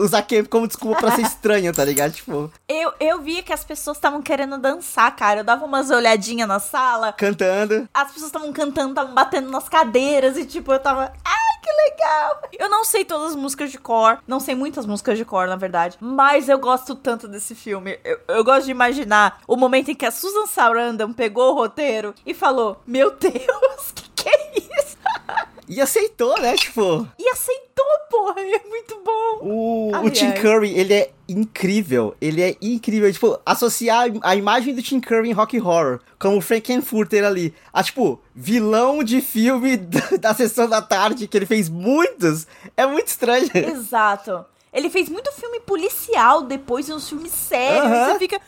[0.02, 2.14] usar camp como desculpa pra ser estranho, tá ligado?
[2.14, 2.52] Tipo...
[2.68, 5.42] Eu, eu via que as pessoas estavam querendo dançar, cara.
[5.42, 7.14] Eu dava umas olhadinhas na sala.
[7.14, 7.88] Cantando.
[7.94, 11.14] As pessoas estavam cantando, estavam batendo nas cadeiras e tipo, eu tava...
[11.24, 12.42] Ai, que legal!
[12.60, 15.56] Eu não sei todas as músicas de cor, não sei muitas músicas de cor, na
[15.56, 17.98] verdade, mas eu gosto tanto desse filme.
[18.04, 22.14] Eu, eu gosto de imaginar o momento em que a Susan Sarandon pegou o roteiro
[22.26, 24.98] e falou: Meu Deus, que que é isso?
[25.68, 26.56] E aceitou, né?
[26.56, 27.08] Tipo.
[27.18, 28.42] E aceitou, porra.
[28.42, 29.40] É muito bom.
[29.42, 32.16] O, o Tim Curry, ele é incrível.
[32.22, 33.12] Ele é incrível.
[33.12, 37.84] Tipo, associar a imagem do Tim Curry em Rock Horror, como o Frankenfurter ali, a,
[37.84, 43.08] tipo, vilão de filme da, da sessão da tarde, que ele fez muitos, é muito
[43.08, 43.50] estranho.
[43.54, 44.46] Exato.
[44.74, 47.86] Ele fez muito filme policial depois, uns filmes sérios.
[47.86, 48.06] Uhum.
[48.06, 48.42] Você fica.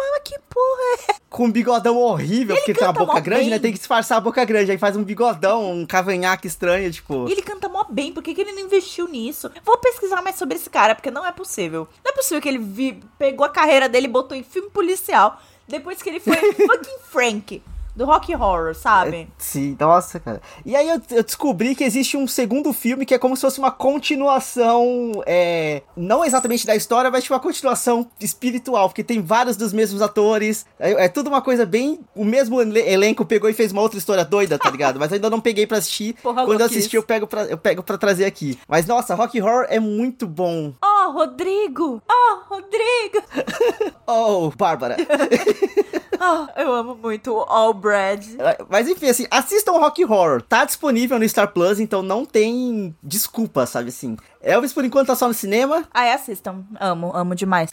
[0.00, 1.14] Mas que porra é?
[1.28, 3.50] Com um bigodão horrível, ele porque tem uma boca grande, bem.
[3.50, 3.58] né?
[3.58, 4.70] Tem que disfarçar a boca grande.
[4.70, 7.28] Aí faz um bigodão, um cavanhaque estranho, tipo.
[7.28, 9.50] E ele canta mó bem, por que, que ele não investiu nisso?
[9.64, 11.86] Vou pesquisar mais sobre esse cara, porque não é possível.
[12.04, 15.40] Não é possível que ele vi, pegou a carreira dele e botou em filme policial
[15.68, 17.62] depois que ele foi fucking Frank
[17.94, 19.16] do rock horror, sabe?
[19.16, 20.40] É, sim, nossa, cara.
[20.64, 23.58] E aí eu, eu, descobri que existe um segundo filme que é como se fosse
[23.58, 29.56] uma continuação, é, não exatamente da história, mas tipo uma continuação espiritual, porque tem vários
[29.56, 33.72] dos mesmos atores, é, é tudo uma coisa bem, o mesmo elenco pegou e fez
[33.72, 34.98] uma outra história doida, tá ligado?
[34.98, 37.82] mas ainda não peguei pra assistir, Porra, quando eu assistir eu pego, pra, eu pego
[37.82, 38.58] pra trazer aqui.
[38.68, 40.72] Mas nossa, rock horror é muito bom.
[40.84, 42.02] Oh, Rodrigo!
[42.08, 43.22] Oh, Rodrigo!
[44.06, 44.96] oh, Bárbara!
[46.20, 48.24] oh, eu amo muito o All Brad.
[48.68, 50.42] Mas enfim, assim, assistam Rock Horror.
[50.42, 54.16] Tá disponível no Star Plus, então não tem desculpa, sabe assim.
[54.42, 55.84] Elvis, por enquanto, tá só no cinema.
[55.92, 56.64] Ah, é, assistam.
[56.78, 57.70] Amo, amo demais.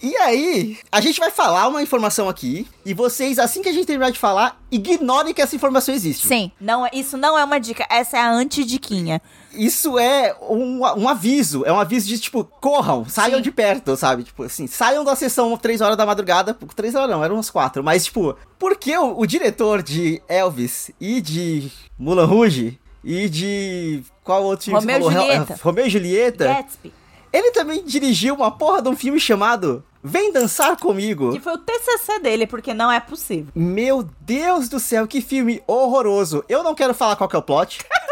[0.00, 3.86] E aí, a gente vai falar uma informação aqui e vocês, assim que a gente
[3.86, 6.28] terminar de falar, ignorem que essa informação existe.
[6.28, 9.20] Sim, não, é, isso não é uma dica, essa é a antidiquinha.
[9.52, 13.42] Isso é um, um aviso, é um aviso de tipo, corram, saiam Sim.
[13.42, 14.24] de perto, sabe?
[14.24, 17.82] Tipo assim, saiam da sessão 3 horas da madrugada, 3 horas não, eram umas 4,
[17.82, 24.44] mas tipo, porque o, o diretor de Elvis e de Mulan Rouge e de qual
[24.44, 25.12] outro filme Romeu falou?
[25.12, 25.60] Julieta.
[25.62, 26.44] Romeu e Julieta.
[26.44, 26.92] Gatsby.
[27.32, 31.32] Ele também dirigiu uma porra de um filme chamado Vem Dançar Comigo.
[31.32, 33.52] Que foi o TCC dele, porque não é possível.
[33.54, 36.44] Meu Deus do céu, que filme horroroso.
[36.48, 37.80] Eu não quero falar qual que é o plot.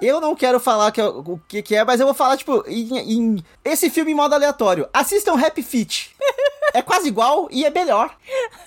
[0.00, 2.64] Eu não quero falar que é, o que, que, é, mas eu vou falar, tipo,
[2.66, 4.88] em, em, esse filme em modo aleatório.
[4.92, 6.10] Assistam Happy Feet.
[6.72, 8.16] é quase igual e é melhor.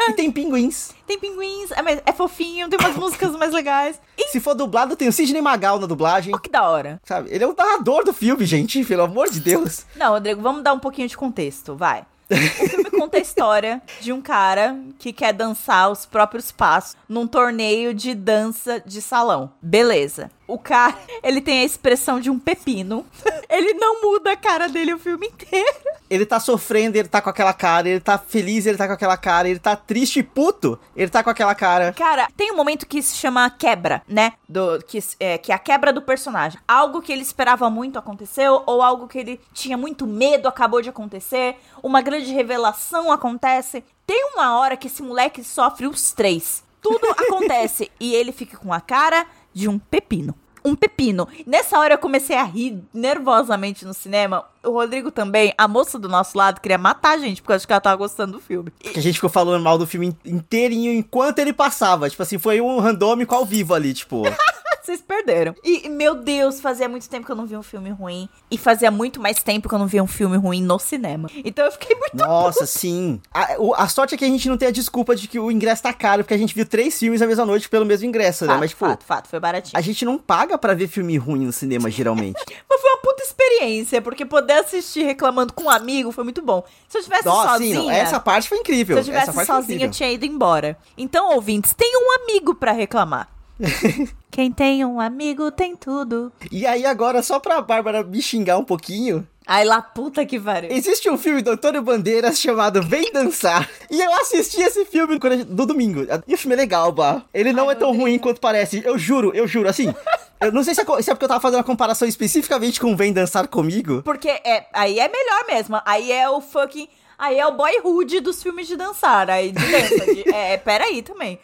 [0.07, 0.91] E tem pinguins.
[1.07, 3.99] Tem pinguins, é, é fofinho, tem umas músicas mais legais.
[4.17, 4.27] E...
[4.29, 6.33] Se for dublado, tem o Sidney Magal na dublagem.
[6.35, 7.01] Oh, que da hora.
[7.03, 7.29] Sabe?
[7.31, 9.85] Ele é o narrador do filme, gente, pelo amor de Deus.
[9.95, 12.05] Não, Rodrigo, vamos dar um pouquinho de contexto, vai.
[12.29, 12.35] O
[12.69, 17.93] filme conta a história de um cara que quer dançar os próprios passos num torneio
[17.93, 19.51] de dança de salão.
[19.61, 20.29] Beleza.
[20.47, 23.05] O cara, ele tem a expressão de um pepino.
[23.49, 25.93] Ele não muda a cara dele o filme inteiro.
[26.09, 27.87] Ele tá sofrendo, ele tá com aquela cara.
[27.87, 29.47] Ele tá feliz, ele tá com aquela cara.
[29.47, 31.93] Ele tá triste e puto, ele tá com aquela cara.
[31.93, 34.33] Cara, tem um momento que se chama quebra, né?
[34.47, 36.59] Do, que, é, que é a quebra do personagem.
[36.67, 40.89] Algo que ele esperava muito aconteceu, ou algo que ele tinha muito medo acabou de
[40.89, 41.55] acontecer.
[41.81, 43.83] Uma grande revelação acontece.
[44.05, 46.63] Tem uma hora que esse moleque sofre os três.
[46.81, 50.35] Tudo acontece e ele fica com a cara de um pepino.
[50.65, 51.27] Um pepino.
[51.45, 54.45] Nessa hora eu comecei a rir nervosamente no cinema.
[54.63, 57.67] O Rodrigo também, a moça do nosso lado, queria matar a gente, porque eu acho
[57.67, 58.71] que ela tava gostando do filme.
[58.79, 62.09] Que a gente ficou falando mal do filme inteirinho enquanto ele passava.
[62.09, 64.23] Tipo assim, foi um randômico ao vivo ali, tipo.
[64.83, 65.55] Vocês perderam.
[65.63, 68.27] E, meu Deus, fazia muito tempo que eu não vi um filme ruim.
[68.51, 71.29] E fazia muito mais tempo que eu não via um filme ruim no cinema.
[71.45, 72.17] Então eu fiquei muito.
[72.17, 72.71] Nossa, puto.
[72.71, 73.21] sim.
[73.33, 75.49] A, o, a, sorte é que a gente não tem a desculpa de que o
[75.49, 78.43] ingresso tá caro, porque a gente viu três filmes na mesma noite pelo mesmo ingresso,
[78.43, 78.49] né?
[78.49, 78.59] fato, né?
[78.59, 78.85] Mas, tipo.
[78.85, 79.77] Fato, fato, foi baratinho.
[79.77, 82.43] A gente não paga para ver filme ruim no cinema, geralmente.
[82.69, 86.61] Mas foi uma puta experiência, porque poder assistir reclamando com um amigo foi muito bom.
[86.89, 87.79] Se eu tivesse Nossa, sozinha.
[87.79, 88.97] Sim, essa parte foi incrível.
[88.97, 90.77] Se eu tivesse sozinha, eu tinha ido embora.
[90.97, 93.32] Então, ouvintes, tem um amigo para reclamar.
[94.31, 96.31] Quem tem um amigo tem tudo.
[96.51, 100.71] E aí, agora, só pra Bárbara me xingar um pouquinho, Ai lá, puta que pariu.
[100.71, 103.69] Existe um filme do Antônio Bandeiras chamado Vem Dançar.
[103.91, 106.07] E eu assisti esse filme no domingo.
[106.25, 107.23] E o filme é legal, bah.
[107.33, 108.81] Ele não Ai, é tão ruim quanto parece.
[108.85, 109.67] Eu juro, eu juro.
[109.67, 109.93] Assim,
[110.39, 112.95] eu não sei se é, se é, porque eu tava fazendo uma comparação especificamente com
[112.95, 114.01] Vem Dançar Comigo.
[114.03, 115.81] Porque é, aí é melhor mesmo.
[115.85, 116.87] Aí é o fucking
[117.23, 119.29] Aí é o boyhood dos filmes de dançar.
[119.29, 120.13] Aí de dança.
[120.13, 121.39] De, é, é, peraí também.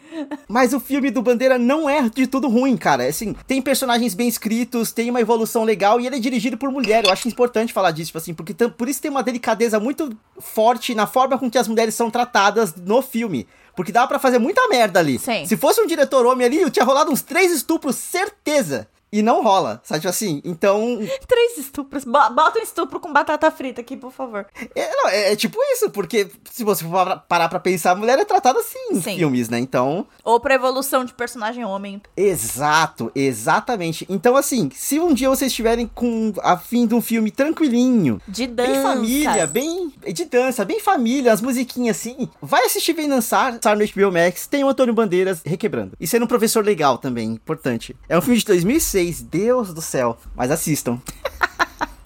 [0.45, 3.07] Mas o filme do Bandeira não é de tudo ruim, cara.
[3.07, 7.05] Assim, tem personagens bem escritos, tem uma evolução legal e ele é dirigido por mulher.
[7.05, 10.93] Eu acho importante falar disso, tipo assim, porque por isso tem uma delicadeza muito forte
[10.93, 13.47] na forma com que as mulheres são tratadas no filme.
[13.73, 15.17] Porque dava para fazer muita merda ali.
[15.17, 15.45] Sim.
[15.45, 18.85] Se fosse um diretor homem ali, eu tinha rolado uns três estupros, certeza.
[19.11, 20.01] E não rola, sabe?
[20.01, 20.99] Tipo assim, então.
[21.27, 22.03] Três estupros.
[22.03, 24.45] Bota um estupro com batata frita aqui, por favor.
[24.75, 28.19] É, não, é, é tipo isso, porque se você for parar pra pensar, a mulher
[28.19, 29.15] é tratada assim em Sim.
[29.17, 29.57] filmes, né?
[29.59, 30.05] Então.
[30.23, 32.01] Ou pra evolução de personagem homem.
[32.15, 34.05] Exato, exatamente.
[34.07, 38.45] Então, assim, se um dia vocês estiverem com a fim de um filme tranquilinho, de
[38.45, 38.71] dança.
[38.71, 39.93] Bem família, bem.
[40.13, 44.45] De dança, bem família, as musiquinhas assim, vai assistir Vem Dançar, Star no HBO Max,
[44.45, 45.93] tem o Antônio Bandeiras requebrando.
[45.99, 47.95] E sendo um professor legal também, importante.
[48.07, 50.17] É um filme de 2006 vocês, Deus do céu.
[50.35, 51.01] Mas assistam.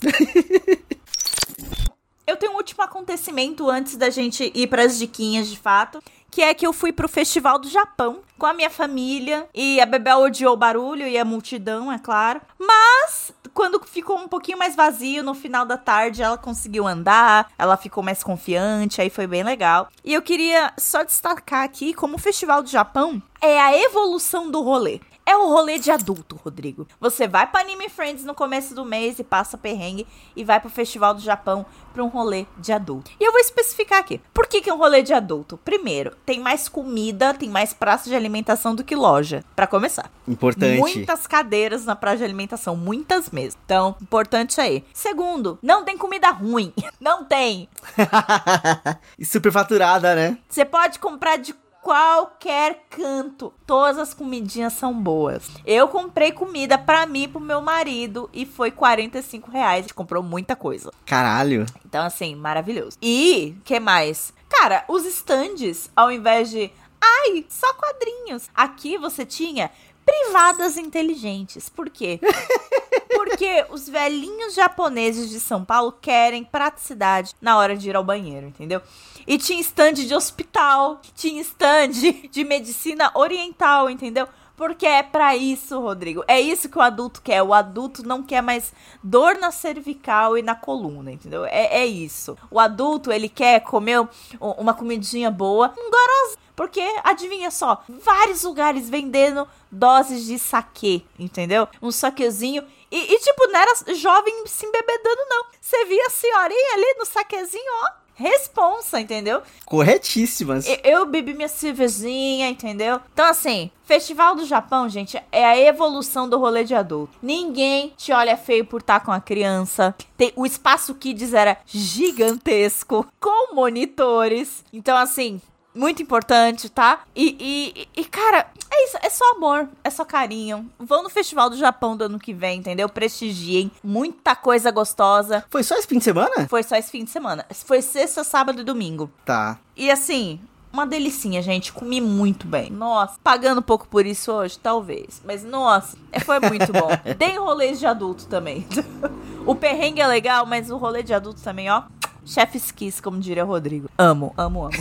[2.28, 6.42] eu tenho um último acontecimento antes da gente ir para as diquinhas de fato, que
[6.42, 10.20] é que eu fui pro Festival do Japão com a minha família e a Bebel
[10.20, 12.42] odiou o barulho e a multidão, é claro.
[12.60, 17.78] Mas quando ficou um pouquinho mais vazio no final da tarde, ela conseguiu andar, ela
[17.78, 19.90] ficou mais confiante, aí foi bem legal.
[20.04, 24.62] E eu queria só destacar aqui como o Festival do Japão é a evolução do
[24.62, 25.00] rolê.
[25.26, 26.88] É o rolê de adulto, Rodrigo.
[27.00, 30.06] Você vai pra Anime Friends no começo do mês e passa perrengue
[30.36, 33.12] e vai pro Festival do Japão pra um rolê de adulto.
[33.20, 34.20] E eu vou especificar aqui.
[34.34, 35.58] Por que, que é um rolê de adulto?
[35.58, 39.44] Primeiro, tem mais comida, tem mais praça de alimentação do que loja.
[39.56, 40.12] para começar.
[40.28, 40.80] Importante.
[40.80, 43.62] Muitas cadeiras na praça de alimentação, muitas mesmo.
[43.66, 44.84] Então, importante aí.
[44.94, 46.74] Segundo, não tem comida ruim.
[47.00, 47.68] Não tem.
[49.20, 50.38] e superfaturada, né?
[50.48, 51.54] Você pode comprar de
[51.84, 53.54] qualquer canto.
[53.68, 55.50] Todas as comidinhas são boas.
[55.66, 59.80] Eu comprei comida para mim e pro meu marido e foi 45 reais.
[59.80, 60.92] A gente comprou muita coisa.
[61.06, 61.66] Caralho.
[61.86, 62.98] Então, assim, maravilhoso.
[63.02, 64.34] E, que mais?
[64.50, 66.72] Cara, os stands, ao invés de.
[67.02, 68.50] Ai, só quadrinhos.
[68.56, 69.70] Aqui você tinha
[70.06, 71.70] privadas inteligentes.
[71.70, 72.20] Por quê?
[73.14, 78.48] Porque os velhinhos japoneses de São Paulo querem praticidade na hora de ir ao banheiro,
[78.48, 78.82] entendeu?
[79.26, 81.92] E tinha stand de hospital, tinha stand
[82.30, 84.28] de medicina oriental, entendeu?
[84.64, 86.24] Porque é para isso, Rodrigo.
[86.26, 87.44] É isso que o adulto quer.
[87.44, 88.72] O adulto não quer mais
[89.04, 91.44] dor na cervical e na coluna, entendeu?
[91.44, 92.38] É, é isso.
[92.50, 94.08] O adulto, ele quer comer
[94.40, 96.40] uma comidinha boa, um gorozinho.
[96.56, 101.68] Porque, adivinha só, vários lugares vendendo doses de saque, entendeu?
[101.82, 102.64] Um saquezinho.
[102.90, 105.46] E, e, tipo, não era jovem se embebedando, não.
[105.60, 109.42] Você via a senhorinha ali no saquezinho, ó responsa, entendeu?
[109.66, 110.68] Corretíssimas.
[110.68, 113.00] Eu, eu bebi minha cervejinha, entendeu?
[113.14, 117.18] Então, assim, Festival do Japão, gente, é a evolução do rolê de adulto.
[117.22, 119.94] Ninguém te olha feio por estar com a criança.
[120.16, 124.64] Tem, o espaço Kids era gigantesco, com monitores.
[124.72, 125.42] Então, assim,
[125.74, 127.02] muito importante, tá?
[127.16, 130.70] E, e, e, cara, é isso, é só amor, é só carinho.
[130.80, 132.88] Vão no Festival do Japão do ano que vem, entendeu?
[132.90, 135.44] Prestigiem, muita coisa gostosa.
[135.50, 136.48] Foi só esse fim de semana?
[136.48, 137.46] Foi só esse fim de semana.
[137.66, 139.12] Foi sexta, sábado e domingo.
[139.26, 139.60] Tá.
[139.76, 140.40] E assim,
[140.74, 141.72] uma delicinha, gente.
[141.72, 142.72] Comi muito bem.
[142.72, 145.22] Nossa, pagando um pouco por isso hoje, talvez.
[145.24, 146.90] Mas, nossa, é, foi muito bom.
[147.18, 148.66] Tem rolês de adulto também.
[149.46, 151.84] o perrengue é legal, mas o rolê de adulto também, ó.
[152.26, 153.90] Chef's Kiss, como diria o Rodrigo.
[153.98, 154.74] Amo, amo, amo.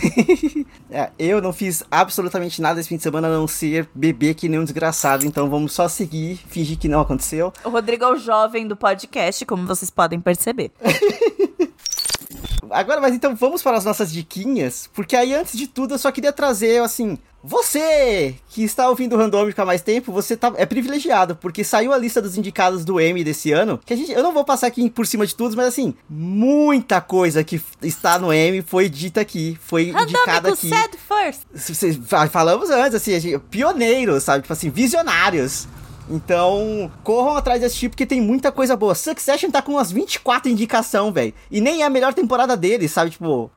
[0.91, 4.49] é, eu não fiz absolutamente nada esse fim de semana a não ser beber que
[4.49, 5.27] nem um desgraçado.
[5.27, 7.53] Então vamos só seguir, fingir que não aconteceu.
[7.65, 10.71] O Rodrigo é o jovem do podcast, como vocês podem perceber.
[12.71, 16.13] Agora, mas então vamos para as nossas diquinhas, porque aí antes de tudo eu só
[16.13, 20.65] queria trazer, assim, você que está ouvindo o Randômico há mais tempo, você tá, é
[20.65, 24.23] privilegiado, porque saiu a lista dos indicados do Emmy desse ano, que a gente, eu
[24.23, 28.33] não vou passar aqui por cima de tudo, mas assim, muita coisa que está no
[28.33, 30.69] Emmy foi dita aqui, foi Randômico indicada aqui.
[30.69, 32.31] said first.
[32.31, 35.67] Falamos antes, assim, pioneiros, sabe, tipo assim, visionários.
[36.13, 38.95] Então, corram atrás desse tipo porque tem muita coisa boa.
[38.95, 41.33] Succession tá com umas 24 indicação, velho.
[41.51, 43.13] E nem é a melhor temporada dele, sabe?
[43.13, 43.51] Tipo.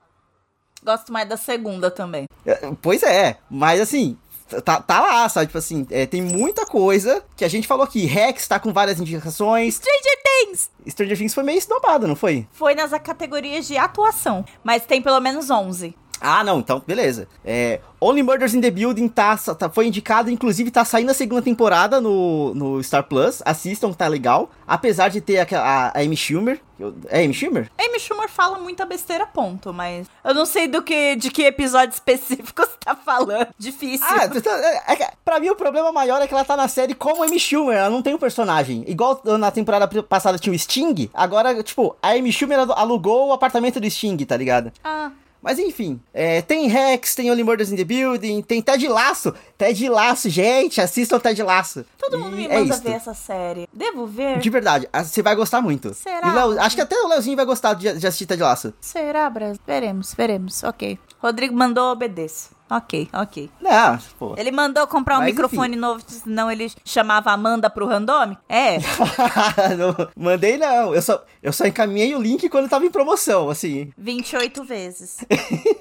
[0.82, 2.26] Gosto mais da segunda também.
[2.46, 4.18] É, pois é, mas assim,
[4.64, 5.48] tá, tá lá, sabe?
[5.48, 8.06] Tipo assim, é, tem muita coisa que a gente falou aqui.
[8.06, 9.76] Rex tá com várias indicações.
[9.76, 10.70] Stranger Things!
[10.88, 12.48] Stranger Things foi meio esnobado, não foi?
[12.54, 15.94] Foi nas categorias de atuação, mas tem pelo menos 11.
[16.22, 17.28] Ah, não, então, beleza.
[17.44, 21.42] É, Only Murders in the Building tá, tá, foi indicado, inclusive tá saindo a segunda
[21.42, 23.42] temporada no, no Star Plus.
[23.46, 24.52] Assistam, tá legal.
[24.68, 26.60] Apesar de ter a, a, a Amy Schumer.
[27.08, 27.72] É Amy Schumer?
[27.80, 31.94] Amy Schumer fala muita besteira, ponto, mas eu não sei do que, de que episódio
[31.96, 33.48] específico você tá falando.
[33.58, 34.06] Difícil.
[34.06, 34.26] Ah,
[34.88, 37.40] é, é, pra mim o problema maior é que ela tá na série como Amy
[37.40, 38.84] Schumer, ela não tem um personagem.
[38.88, 43.80] Igual na temporada passada tinha o Sting, agora, tipo, a Amy Schumer alugou o apartamento
[43.80, 44.72] do Sting, tá ligado?
[44.84, 45.12] Ah.
[45.46, 49.32] Mas enfim, é, tem Rex, tem Only Murders in the Building, tem Ted Laço.
[49.56, 51.86] Ted Laço, gente, assistam Ted Laço.
[52.00, 53.70] Todo mundo me é manda ver essa série.
[53.72, 54.40] Devo ver?
[54.40, 55.94] De verdade, você vai gostar muito.
[55.94, 56.34] Será?
[56.34, 58.74] Leo, acho que até o Leozinho vai gostar de, de assistir Ted Laço.
[58.82, 59.62] Será, Brasil?
[59.68, 60.64] Veremos, veremos.
[60.64, 60.98] Ok.
[61.22, 62.55] Rodrigo mandou, obedeço.
[62.70, 63.50] Ok, ok.
[63.62, 64.36] Não, pô.
[64.38, 65.80] Ele mandou comprar um Mas, microfone enfim.
[65.80, 68.36] novo, senão ele chamava Amanda pro random?
[68.50, 68.80] É.
[69.78, 70.94] não, mandei não.
[70.94, 73.92] Eu só, eu só encaminhei o link quando tava em promoção, assim.
[73.98, 75.18] 28 vezes.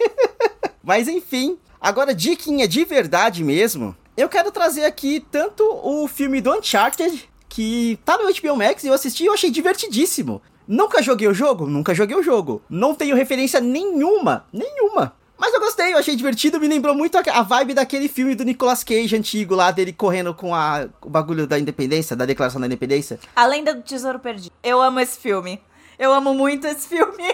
[0.84, 3.96] Mas enfim, agora diquinha de verdade mesmo.
[4.14, 8.88] Eu quero trazer aqui tanto o filme do Uncharted, que tá no HBO Max e
[8.88, 10.42] eu assisti e eu achei divertidíssimo.
[10.68, 11.66] Nunca joguei o jogo?
[11.66, 12.62] Nunca joguei o jogo.
[12.68, 17.42] Não tenho referência nenhuma, nenhuma mas eu gostei, eu achei divertido, me lembrou muito a,
[17.42, 21.58] vibe daquele filme do Nicolas Cage antigo lá, dele correndo com a, o bagulho da
[21.58, 23.18] independência, da declaração da independência.
[23.34, 24.52] A Lenda do Tesouro Perdido.
[24.62, 25.60] Eu amo esse filme.
[25.98, 27.24] Eu amo muito esse filme.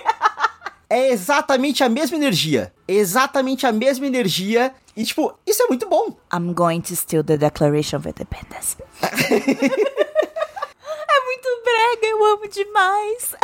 [0.89, 2.73] é exatamente a mesma energia.
[2.89, 4.75] Exatamente a mesma energia.
[4.97, 6.17] E, tipo, isso é muito bom.
[6.33, 8.77] I'm going to steal the Declaration of Independence.
[9.01, 9.11] é
[11.25, 13.35] muito brega, eu amo demais.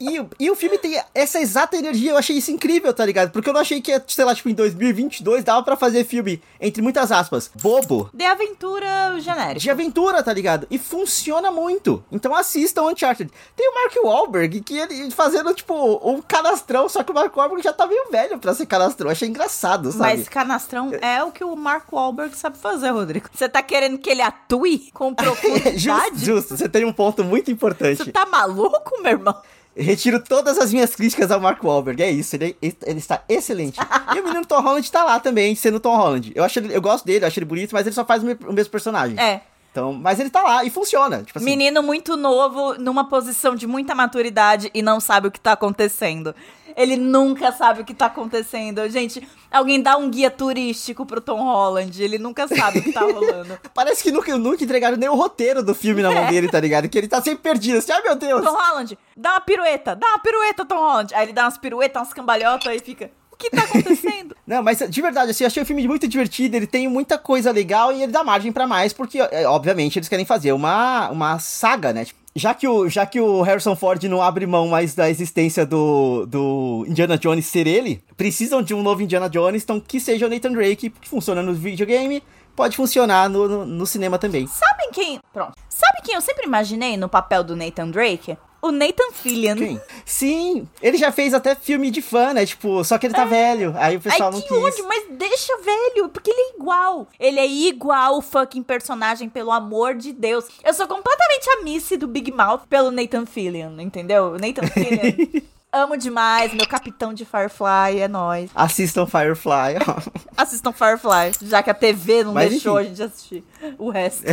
[0.00, 3.30] E, e o filme tem essa exata energia, eu achei isso incrível, tá ligado?
[3.30, 6.80] Porque eu não achei que, sei lá, tipo, em 2022 dava pra fazer filme, entre
[6.80, 8.08] muitas aspas, bobo.
[8.14, 9.60] De aventura genérico.
[9.60, 10.66] De aventura, tá ligado?
[10.70, 12.04] E funciona muito.
[12.12, 13.30] Então assistam Uncharted.
[13.56, 15.74] Tem o Mark Wahlberg, que ele fazendo, tipo,
[16.08, 19.10] um canastrão, só que o Mark Wahlberg já tá meio velho pra ser canastrão.
[19.10, 20.16] achei engraçado, sabe?
[20.16, 23.28] Mas canastrão é o que o Mark Wahlberg sabe fazer, Rodrigo.
[23.32, 26.18] Você tá querendo que ele atue com profundidade?
[26.18, 28.04] justo, justo, você tem um ponto muito importante.
[28.04, 29.34] Você tá maluco, meu irmão?
[29.78, 32.02] Retiro todas as minhas críticas ao Mark Wahlberg.
[32.02, 33.78] É isso, ele, ele está excelente.
[34.14, 36.32] e o menino Tom Holland tá lá também, sendo Tom Holland.
[36.34, 38.26] Eu, acho ele, eu gosto dele, eu acho ele bonito, mas ele só faz o
[38.26, 39.18] mesmo personagem.
[39.18, 39.40] É.
[39.70, 41.22] Então, mas ele tá lá e funciona.
[41.22, 41.44] Tipo assim.
[41.44, 46.34] Menino muito novo, numa posição de muita maturidade e não sabe o que tá acontecendo.
[46.78, 48.88] Ele nunca sabe o que tá acontecendo.
[48.88, 52.00] Gente, alguém dá um guia turístico pro Tom Holland.
[52.00, 53.58] Ele nunca sabe o que tá rolando.
[53.74, 56.30] Parece que nunca, nunca entregaram nem o roteiro do filme na mão é.
[56.30, 56.88] dele, tá ligado?
[56.88, 57.78] Que ele tá sempre perdido.
[57.78, 58.44] Assim, ai meu Deus.
[58.44, 61.12] Tom Holland, dá uma pirueta, dá uma pirueta, Tom Holland.
[61.14, 64.36] Aí ele dá umas piruetas, umas cambalhotas e fica que tá acontecendo?
[64.44, 67.52] Não, mas de verdade, assim, eu achei o filme muito divertido, ele tem muita coisa
[67.52, 71.38] legal e ele dá margem para mais, porque, é, obviamente, eles querem fazer uma, uma
[71.38, 72.04] saga, né?
[72.34, 76.26] Já que, o, já que o Harrison Ford não abre mão mais da existência do,
[76.26, 80.28] do Indiana Jones ser ele, precisam de um novo Indiana Jones, então que seja o
[80.28, 82.22] Nathan Drake, que funciona no videogame,
[82.54, 84.46] pode funcionar no, no, no cinema também.
[84.46, 85.20] Sabem quem.
[85.32, 85.54] Pronto.
[85.68, 88.36] Sabe quem eu sempre imaginei no papel do Nathan Drake?
[88.60, 89.56] O Nathan Fillion.
[89.56, 89.80] Quem?
[90.04, 92.44] Sim, ele já fez até filme de fã, né?
[92.44, 93.26] Tipo, só que ele tá é.
[93.26, 93.74] velho.
[93.76, 94.56] Aí o pessoal Ai, não que quis.
[94.56, 97.06] Ódio, mas deixa velho, porque ele é igual.
[97.20, 100.46] Ele é igual o fucking personagem, pelo amor de Deus.
[100.64, 104.32] Eu sou completamente a Missy do Big Mouth pelo Nathan Fillion, entendeu?
[104.32, 105.42] Nathan Fillion.
[105.70, 108.50] Amo demais, meu capitão de Firefly, é nóis.
[108.54, 109.76] Assistam Firefly.
[110.34, 112.86] Assistam Firefly, já que a TV não Mas, deixou enfim.
[112.86, 113.44] a gente assistir
[113.78, 114.22] o resto.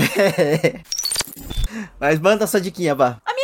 [1.99, 3.17] Mas manda sua diquinha, Bah.
[3.25, 3.34] A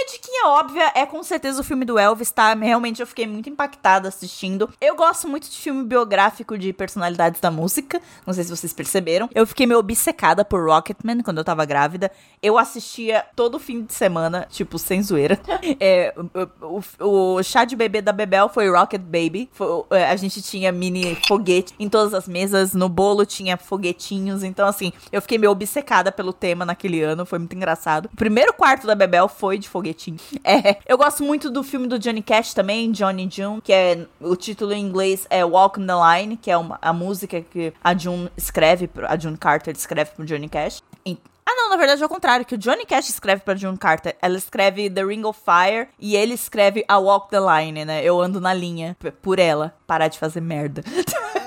[0.41, 2.53] minha diquinha óbvia é com certeza o filme do Elvis, tá?
[2.53, 4.69] Realmente eu fiquei muito impactada assistindo.
[4.81, 8.01] Eu gosto muito de filme biográfico de personalidades da música.
[8.25, 9.29] Não sei se vocês perceberam.
[9.33, 12.11] Eu fiquei meio obcecada por Rocketman quando eu tava grávida.
[12.41, 15.39] Eu assistia todo fim de semana, tipo, sem zoeira.
[15.79, 16.13] É,
[16.61, 19.49] o, o, o, chá de bebê da Bebel foi Rocket Baby.
[19.51, 22.73] Foi, é, a gente tinha mini foguete em todas as mesas.
[22.73, 24.43] No bolo tinha foguetinhos.
[24.43, 27.25] Então, assim, eu fiquei meio obcecada pelo tema naquele ano.
[27.25, 28.09] Foi muito engraçado.
[28.13, 30.17] O primeiro quarto da Bebel foi de foguetinho.
[30.43, 34.35] É, eu gosto muito do filme do Johnny Cash também, Johnny June, que é o
[34.35, 37.95] título em inglês é Walk on the Line, que é uma, a música que a
[37.97, 40.81] June escreve, a June Carter escreve pro Johnny Cash.
[41.45, 44.15] Ah, não, na verdade é o contrário, que o Johnny Cash escreve pra June Carter.
[44.21, 48.03] Ela escreve The Ring of Fire e ele escreve A Walk the Line, né?
[48.03, 49.75] Eu ando na linha por ela.
[49.85, 50.83] Parar de fazer merda.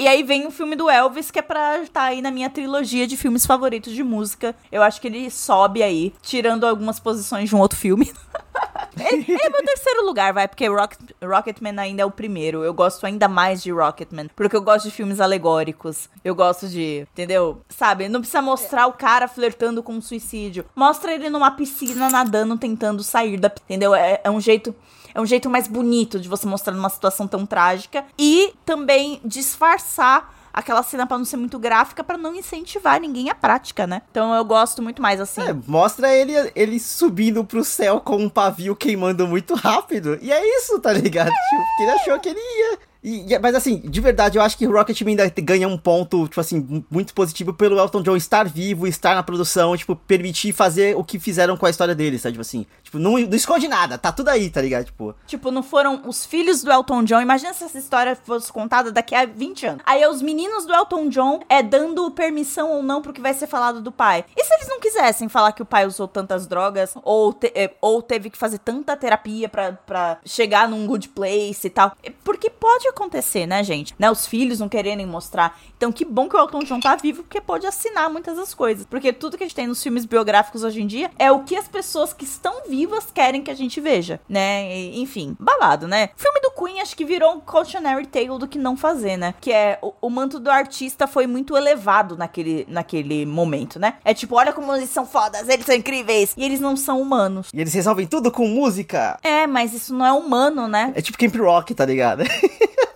[0.00, 2.48] E aí vem o filme do Elvis, que é pra estar tá aí na minha
[2.48, 4.56] trilogia de filmes favoritos de música.
[4.72, 8.10] Eu acho que ele sobe aí, tirando algumas posições de um outro filme.
[8.98, 12.64] Ele, ele é meu terceiro lugar, vai, porque Rocket, Rocketman ainda é o primeiro.
[12.64, 16.08] Eu gosto ainda mais de Rocketman, porque eu gosto de filmes alegóricos.
[16.24, 17.62] Eu gosto de, entendeu?
[17.68, 20.66] Sabe, não precisa mostrar o cara flertando com um suicídio.
[20.74, 23.94] Mostra ele numa piscina nadando, tentando sair da, entendeu?
[23.94, 24.74] É, é um jeito
[25.14, 30.34] é um jeito mais bonito de você mostrar numa situação tão trágica e também disfarçar
[30.52, 34.02] aquela cena para não ser muito gráfica para não incentivar ninguém à prática, né?
[34.10, 35.42] Então eu gosto muito mais assim.
[35.42, 40.18] É, mostra ele ele subindo pro céu com um pavio queimando muito rápido.
[40.20, 41.28] E é isso, tá ligado?
[41.28, 41.30] É.
[41.30, 42.90] Tipo, ele achou que ele ia.
[43.02, 46.84] E, mas assim, de verdade, eu acho que Rocketman ainda ganha um ponto, tipo assim,
[46.90, 51.18] muito positivo pelo Elton John estar vivo, estar na produção, tipo, permitir fazer o que
[51.18, 52.34] fizeram com a história dele, sabe?
[52.34, 54.86] Tipo assim, tipo, não, não esconde nada, tá tudo aí, tá ligado?
[54.86, 58.90] Tipo, tipo, não foram os filhos do Elton John, imagina se essa história fosse contada
[58.90, 59.82] daqui a 20 anos.
[59.86, 63.32] Aí é os meninos do Elton John é dando permissão ou não pro que vai
[63.32, 64.24] ser falado do pai.
[64.36, 67.72] E se eles não quisessem falar que o pai usou tantas drogas, ou, te, é,
[67.80, 71.92] ou teve que fazer tanta terapia pra, chegar num good place e tal?
[72.24, 73.94] Porque pode acontecer, né, gente?
[73.98, 75.58] Né, os filhos não quererem mostrar.
[75.76, 78.84] Então, que bom que o Elton John tá vivo, porque pode assinar muitas das coisas.
[78.84, 81.54] Porque tudo que a gente tem nos filmes biográficos hoje em dia é o que
[81.56, 82.79] as pessoas que estão vivas
[83.14, 84.76] querem que a gente veja, né?
[84.76, 86.10] E, enfim, balado, né?
[86.16, 89.34] O filme do Queen acho que virou um cautionary tale do que não fazer, né?
[89.40, 93.94] Que é o, o manto do artista foi muito elevado naquele, naquele momento, né?
[94.04, 96.34] É tipo, olha como eles são fodas, eles são incríveis.
[96.36, 97.48] E eles não são humanos.
[97.52, 99.18] E eles resolvem tudo com música.
[99.22, 100.92] É, mas isso não é humano, né?
[100.94, 102.22] É tipo Camp Rock, tá ligado?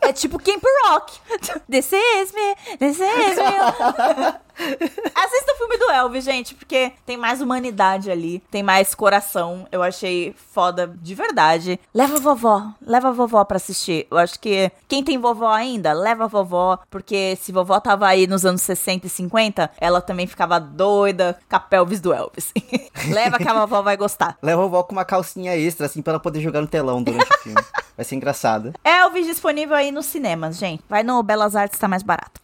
[0.01, 1.19] É tipo Camp Rock.
[1.71, 4.35] This is me, this is me.
[5.15, 9.67] Assista o filme do Elvis, gente, porque tem mais humanidade ali, tem mais coração.
[9.71, 11.79] Eu achei foda de verdade.
[11.93, 14.07] Leva a vovó, leva a vovó pra assistir.
[14.11, 18.27] Eu acho que quem tem vovó ainda, leva a vovó, porque se vovó tava aí
[18.27, 22.53] nos anos 60 e 50, ela também ficava doida com a pelvis do Elvis.
[23.13, 24.37] leva que a vovó vai gostar.
[24.43, 27.31] Leva a vovó com uma calcinha extra, assim, pra ela poder jogar no telão durante
[27.31, 27.63] o filme.
[27.97, 28.75] Vai ser engraçado.
[28.83, 30.83] Elvis disponível aí nos cinemas, gente.
[30.89, 32.41] Vai no Belas Artes, tá mais barato.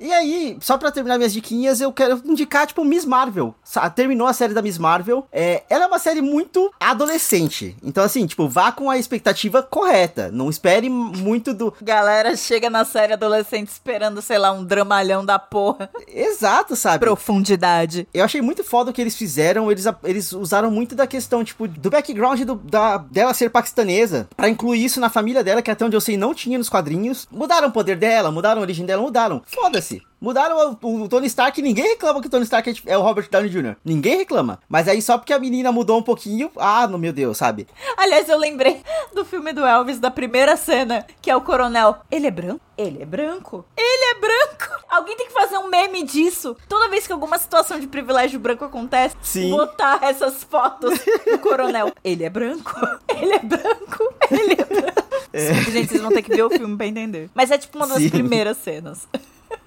[0.00, 3.54] E aí, só pra terminar minhas diquinhas, eu quero indicar, tipo, Miss Marvel.
[3.94, 5.26] Terminou a série da Miss Marvel.
[5.32, 7.76] É, ela é uma série muito adolescente.
[7.82, 10.30] Então, assim, tipo, vá com a expectativa correta.
[10.32, 11.74] Não espere muito do.
[11.82, 15.90] Galera chega na série adolescente esperando, sei lá, um dramalhão da porra.
[16.06, 17.00] Exato, sabe?
[17.00, 18.06] Profundidade.
[18.14, 19.70] Eu achei muito foda o que eles fizeram.
[19.70, 24.28] Eles, eles usaram muito da questão, tipo, do background do, da, dela ser paquistanesa.
[24.36, 27.26] para incluir isso na família dela, que até onde eu sei não tinha nos quadrinhos.
[27.30, 29.42] Mudaram o poder dela, mudaram a origem dela, mudaram.
[29.46, 29.87] Foda-se.
[30.20, 33.28] Mudaram o, o, Tony Stark, ninguém reclama que o Tony Stark é, é, o Robert
[33.30, 33.76] Downey Jr.
[33.84, 34.58] Ninguém reclama.
[34.68, 37.68] Mas aí só porque a menina mudou um pouquinho, ah, no meu Deus, sabe?
[37.96, 38.82] Aliás, eu lembrei
[39.14, 41.98] do filme do Elvis, da primeira cena, que é o coronel.
[42.10, 42.60] Ele é branco?
[42.76, 43.64] Ele é branco?
[43.76, 44.78] Ele é branco!
[44.90, 46.56] Alguém tem que fazer um meme disso.
[46.68, 49.50] Toda vez que alguma situação de privilégio branco acontece, Sim.
[49.50, 50.98] botar essas fotos
[51.30, 51.92] do coronel.
[52.02, 52.74] Ele é branco?
[53.08, 54.14] Ele é branco?
[54.30, 55.08] Ele é branco?
[55.32, 55.54] É.
[55.54, 57.30] Gente, vocês vão ter que ver o filme pra entender.
[57.34, 58.10] Mas é tipo uma das Sim.
[58.10, 59.06] primeiras cenas.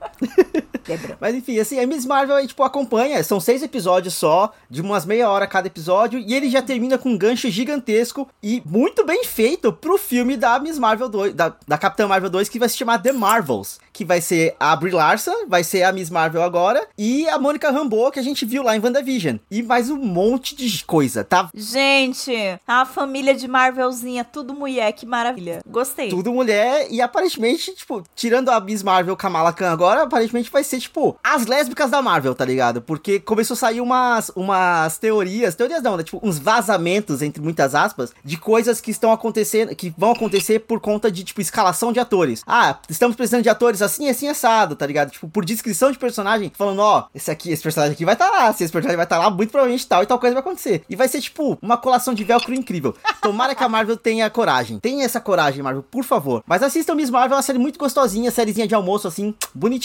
[1.19, 3.23] Mas enfim, assim, a Miss Marvel aí, tipo, acompanha.
[3.23, 7.09] São seis episódios só, de umas meia hora cada episódio, e ele já termina com
[7.09, 11.77] um gancho gigantesco e muito bem feito pro filme da Miss Marvel 2, da, da
[11.77, 13.79] Capitã Marvel 2, que vai se chamar The Marvels.
[13.93, 17.69] Que vai ser a Brie Larson, vai ser a Miss Marvel agora, e a Mônica
[17.69, 19.37] Rambeau, que a gente viu lá em WandaVision.
[19.49, 21.49] E mais um monte de coisa, tá?
[21.53, 22.33] Gente,
[22.65, 25.61] a família de Marvelzinha, tudo mulher, que maravilha.
[25.67, 26.09] Gostei.
[26.09, 30.79] Tudo mulher, e aparentemente, tipo, tirando a Miss Marvel Kamala Khan agora, aparentemente vai ser,
[30.79, 32.81] tipo, as lésbicas da Marvel, tá ligado?
[32.81, 36.03] Porque começou a sair umas, umas teorias, teorias não, né?
[36.03, 40.79] Tipo, uns vazamentos, entre muitas aspas, de coisas que estão acontecendo, que vão acontecer por
[40.79, 42.43] conta de, tipo, escalação de atores.
[42.45, 45.11] Ah, estamos precisando de atores assim, assim, assado, tá ligado?
[45.11, 48.37] Tipo, por descrição de personagem, falando, ó, esse aqui, esse personagem aqui vai estar tá
[48.37, 50.41] lá, se esse personagem vai estar tá lá, muito provavelmente tal e tal coisa vai
[50.41, 50.83] acontecer.
[50.89, 52.95] E vai ser, tipo, uma colação de velcro incrível.
[53.21, 54.79] Tomara que a Marvel tenha coragem.
[54.79, 56.43] Tenha essa coragem, Marvel, por favor.
[56.45, 59.80] Mas assistam Miss Marvel, é uma série muito gostosinha, sériezinha de almoço, assim, bonitinha.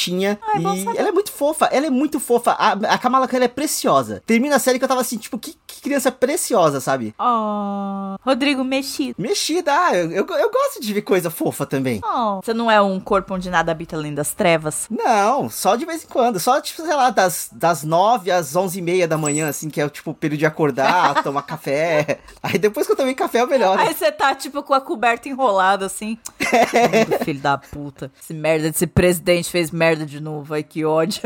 [0.54, 2.52] Ai, e ela é muito fofa, ela é muito fofa.
[2.52, 4.22] A, a Kamala Khan, é preciosa.
[4.26, 7.14] Termina a série que eu tava assim, tipo, que, que criança preciosa, sabe?
[7.18, 9.14] Oh, Rodrigo, mexido.
[9.18, 12.00] Mexida, ah, eu, eu, eu, gosto de ver coisa fofa também.
[12.02, 14.86] Oh, você não é um corpo onde nada habita além das trevas?
[14.90, 16.40] Não, só de vez em quando.
[16.40, 19.80] Só, tipo, sei lá, das, das nove às onze e meia da manhã, assim, que
[19.80, 22.20] é o, tipo, o período de acordar, tomar café.
[22.42, 23.78] Aí depois que eu tomei café, é melhor.
[23.78, 26.18] Aí você tá, tipo, com a coberta enrolada, assim.
[26.56, 27.24] É.
[27.24, 28.10] Filho da puta.
[28.22, 30.54] Esse merda desse presidente fez merda de novo.
[30.54, 31.20] Ai, que ódio.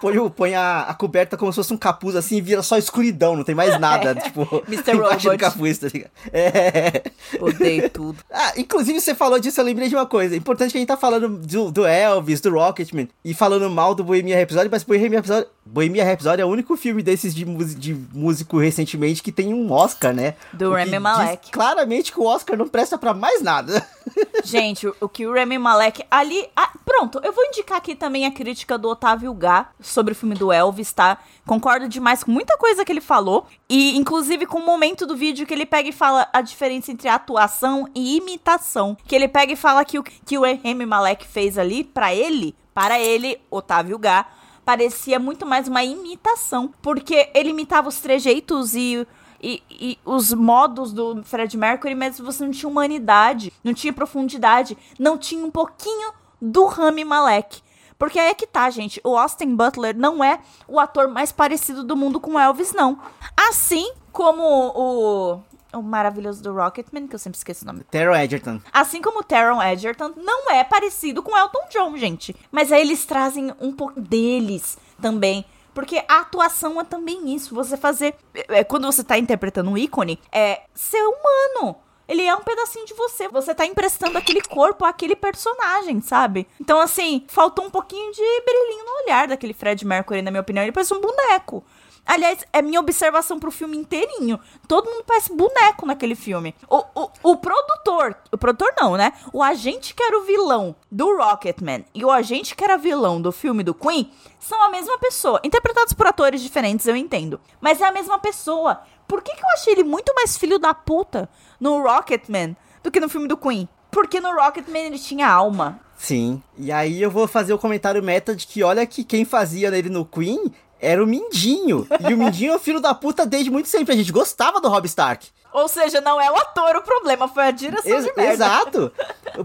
[0.00, 2.76] Põe, o- põe a, a coberta como se fosse um capuz assim e vira só
[2.78, 4.92] escuridão, não tem mais nada, tipo, Mr.
[4.92, 5.36] Robot.
[5.38, 6.10] capuz, tá ligado?
[6.32, 7.02] É.
[7.40, 8.18] Odeio tudo.
[8.32, 10.34] Ah, inclusive você falou disso, eu lembrei de uma coisa.
[10.34, 14.02] Importante que a gente tá falando do, do Elvis, do Rocketman, e falando mal do
[14.02, 17.44] Bohemia Rhapsody, mas Bohemia Rhapsody, Bohemia Rhapsody é o único filme desses de,
[17.74, 20.34] de músico recentemente que tem um Oscar, né?
[20.54, 21.50] Do Rami Malek.
[21.50, 23.86] claramente que o Oscar não presta pra mais nada.
[24.44, 26.48] Gente, o, que o Remy Malek ali.
[26.56, 30.34] ah, pronto, eu vou indicar aqui também a crítica do Otávio Gá sobre o filme
[30.34, 31.18] do Elvis, tá?
[31.46, 33.46] Concordo demais com muita coisa que ele falou.
[33.68, 37.08] E, inclusive, com o momento do vídeo que ele pega e fala a diferença entre
[37.08, 38.96] atuação e imitação.
[39.06, 42.54] Que ele pega e fala que o que o Remy Malek fez ali, pra ele,
[42.74, 44.26] para ele, Otávio Gá,
[44.64, 46.72] parecia muito mais uma imitação.
[46.80, 49.06] Porque ele imitava os trejeitos e
[49.42, 54.76] e, e os modos do Fred Mercury, mas você não tinha humanidade, não tinha profundidade,
[54.98, 57.62] não tinha um pouquinho do Rami Malek.
[58.00, 58.98] Porque aí é que tá, gente.
[59.04, 62.98] O Austin Butler não é o ator mais parecido do mundo com o Elvis, não.
[63.36, 65.40] Assim como o.
[65.72, 67.84] O maravilhoso do Rocketman, que eu sempre esqueço o nome.
[67.84, 68.60] Taron Egerton.
[68.72, 72.34] Assim como o Taron Egerton não é parecido com o Elton John, gente.
[72.50, 75.44] Mas aí eles trazem um pouco deles também.
[75.74, 77.54] Porque a atuação é também isso.
[77.54, 78.14] Você fazer.
[78.34, 81.76] é, quando você tá interpretando um ícone, é ser humano.
[82.10, 83.28] Ele é um pedacinho de você.
[83.28, 86.48] Você tá emprestando aquele corpo àquele personagem, sabe?
[86.60, 90.64] Então, assim, faltou um pouquinho de brilhinho no olhar daquele Fred Mercury, na minha opinião.
[90.64, 91.64] Ele parece um boneco.
[92.10, 94.40] Aliás, é minha observação pro filme inteirinho.
[94.66, 96.52] Todo mundo parece boneco naquele filme.
[96.68, 99.12] O, o, o produtor, o produtor não, né?
[99.32, 103.30] O agente que era o vilão do Rocketman e o agente que era vilão do
[103.30, 105.40] filme do Queen são a mesma pessoa.
[105.44, 107.40] Interpretados por atores diferentes, eu entendo.
[107.60, 108.80] Mas é a mesma pessoa.
[109.06, 111.28] Por que, que eu achei ele muito mais filho da puta
[111.60, 113.68] no Rocketman do que no filme do Queen?
[113.88, 115.78] Porque no Rocketman ele tinha alma.
[115.96, 116.42] Sim.
[116.58, 119.90] E aí eu vou fazer o comentário meta de que olha que quem fazia nele
[119.90, 121.86] no Queen era o Mindinho.
[122.08, 123.94] E o Mindinho é o filho da puta desde muito sempre.
[123.94, 125.28] A gente gostava do Rob Stark.
[125.52, 128.32] Ou seja, não é o ator o problema, foi a direção Ex- de merda.
[128.32, 128.92] exato.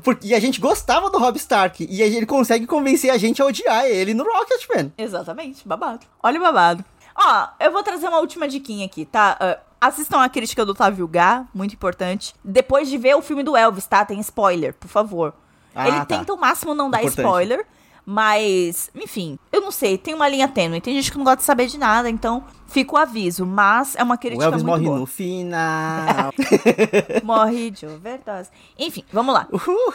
[0.04, 1.86] Porque, e a gente gostava do Rob Stark.
[1.90, 4.94] E ele consegue convencer a gente a odiar ele no Rocketman.
[4.98, 6.06] Exatamente, babado.
[6.22, 6.86] Olha o babado.
[7.18, 9.36] Ó, eu vou trazer uma última diquinha aqui, tá?
[9.40, 12.36] Ah, assistam a crítica do Otávio Gá, muito importante.
[12.44, 14.04] Depois de ver o filme do Elvis, tá?
[14.06, 15.34] Tem spoiler, por favor.
[15.74, 16.06] Ah, Ele tá.
[16.06, 17.26] tenta o máximo não dar Importante.
[17.26, 17.66] spoiler,
[18.06, 20.80] mas, enfim, eu não sei, tem uma linha tênue.
[20.82, 23.45] Tem gente que não gosta de saber de nada, então fica o aviso.
[23.45, 24.99] Mas é uma O crítica Elvis muito morre boa.
[24.99, 26.32] no final.
[27.24, 28.49] Morre de overdose.
[28.78, 29.47] Enfim, vamos lá.
[29.51, 29.93] Uhul.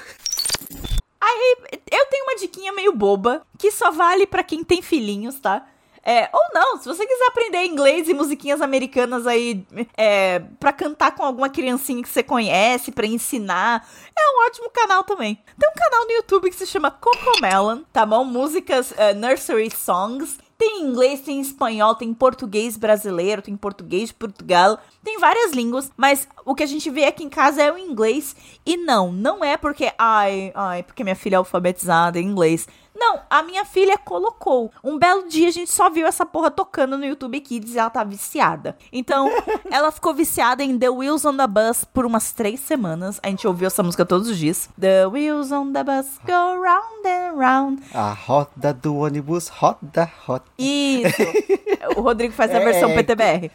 [1.20, 1.56] Aí,
[1.90, 5.64] eu tenho uma diquinha meio boba, que só vale pra quem tem filhinhos, tá?
[6.03, 11.14] É, ou não, se você quiser aprender inglês e musiquinhas americanas aí é, pra cantar
[11.14, 13.86] com alguma criancinha que você conhece, pra ensinar,
[14.16, 15.38] é um ótimo canal também.
[15.59, 18.24] Tem um canal no YouTube que se chama Cocomelon, tá bom?
[18.24, 20.38] Músicas é, Nursery Songs.
[20.57, 26.28] Tem inglês, tem espanhol, tem português brasileiro, tem português de Portugal, tem várias línguas, mas
[26.44, 28.36] o que a gente vê aqui em casa é o inglês.
[28.66, 32.68] E não, não é porque, ai, ai, porque minha filha é alfabetizada em inglês.
[33.01, 34.70] Não, a minha filha colocou.
[34.84, 37.88] Um belo dia a gente só viu essa porra tocando no YouTube Kids e ela
[37.88, 38.76] tá viciada.
[38.92, 39.30] Então,
[39.72, 43.18] ela ficou viciada em The Wheels on the Bus por umas três semanas.
[43.22, 44.68] A gente ouviu essa música todos os dias.
[44.78, 47.82] The Wheels on the Bus go round and round.
[47.94, 50.44] A roda do ônibus roda, roda.
[50.59, 51.22] Isso.
[51.96, 52.64] o Rodrigo faz a É.
[52.64, 53.51] versão PTBR.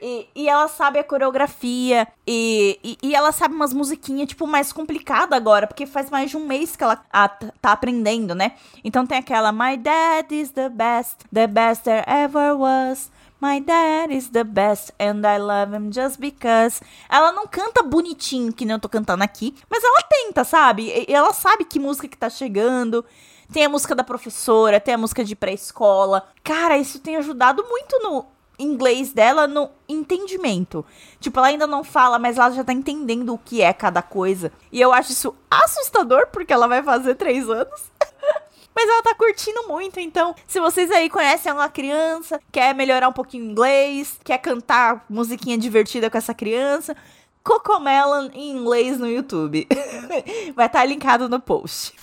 [0.00, 4.72] E, e ela sabe a coreografia e, e, e ela sabe umas musiquinhas, tipo, mais
[4.72, 8.52] complicada agora, porque faz mais de um mês que ela t- tá aprendendo, né?
[8.84, 13.10] Então tem aquela My dad is the best, the best there ever was.
[13.40, 16.80] My dad is the best and I love him just because.
[17.08, 20.92] Ela não canta bonitinho, que nem eu tô cantando aqui, mas ela tenta, sabe?
[21.08, 23.04] E ela sabe que música que tá chegando.
[23.52, 26.28] Tem a música da professora, tem a música de pré-escola.
[26.44, 28.26] Cara, isso tem ajudado muito no
[28.58, 30.84] inglês dela no entendimento.
[31.20, 34.52] Tipo, ela ainda não fala, mas ela já tá entendendo o que é cada coisa.
[34.72, 37.82] E eu acho isso assustador, porque ela vai fazer três anos.
[38.74, 43.12] Mas ela tá curtindo muito, então, se vocês aí conhecem uma criança, quer melhorar um
[43.12, 46.96] pouquinho o inglês, quer cantar musiquinha divertida com essa criança,
[47.42, 49.66] Cocomelon em inglês no YouTube.
[50.54, 51.94] Vai estar linkado no post.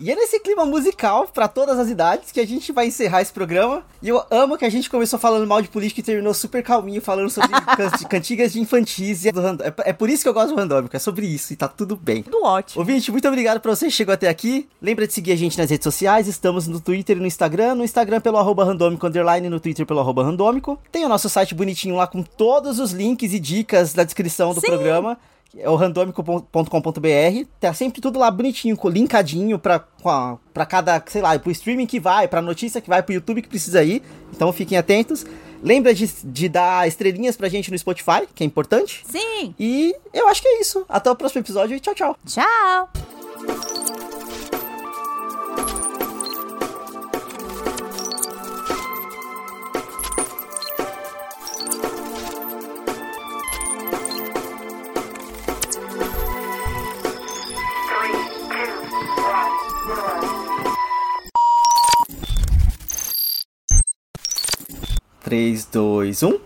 [0.00, 3.32] E é nesse clima musical, pra todas as idades, que a gente vai encerrar esse
[3.32, 3.82] programa.
[4.02, 7.00] E eu amo que a gente começou falando mal de política e terminou super calminho,
[7.00, 9.24] falando sobre can- cantigas de infantis.
[9.24, 11.52] E é, do é- é por isso que eu gosto do randômico, é sobre isso,
[11.52, 12.22] e tá tudo bem.
[12.22, 12.80] Tudo ótimo.
[12.80, 14.68] Ouvinte, muito obrigado pra você que chegou até aqui.
[14.82, 16.26] Lembra de seguir a gente nas redes sociais.
[16.28, 17.76] Estamos no Twitter e no Instagram.
[17.76, 20.78] No Instagram pelo arroba randômico underline, no Twitter pelo arroba randômico.
[20.92, 24.60] Tem o nosso site bonitinho lá com todos os links e dicas na descrição do
[24.60, 24.66] Sim.
[24.66, 25.16] programa.
[25.58, 27.48] É o randômico.com.br.
[27.60, 29.84] Tá sempre tudo lá bonitinho, linkadinho pra,
[30.52, 33.48] pra cada, sei lá, pro streaming que vai, pra notícia que vai, pro YouTube que
[33.48, 34.02] precisa ir.
[34.34, 35.24] Então fiquem atentos.
[35.62, 39.02] Lembra de, de dar estrelinhas pra gente no Spotify, que é importante.
[39.08, 39.54] Sim.
[39.58, 40.84] E eu acho que é isso.
[40.88, 42.16] Até o próximo episódio e tchau, tchau.
[42.26, 44.13] Tchau.
[65.24, 66.38] Três, dois, um.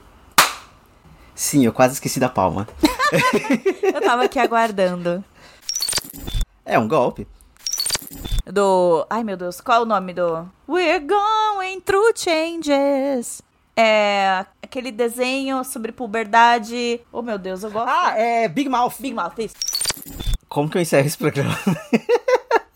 [1.34, 2.68] Sim, eu quase esqueci da palma.
[3.82, 5.24] eu tava aqui aguardando.
[6.64, 7.26] É um golpe.
[8.46, 9.04] Do.
[9.10, 10.48] Ai meu Deus, qual é o nome do.
[10.68, 13.42] We're going through changes.
[13.76, 14.46] É.
[14.62, 17.00] Aquele desenho sobre puberdade.
[17.12, 17.90] Oh meu Deus, eu gosto.
[17.90, 18.94] Ah, é Big Mouth.
[19.00, 19.56] Big Mouth, isso.
[20.48, 21.58] Como que eu encerro esse programa?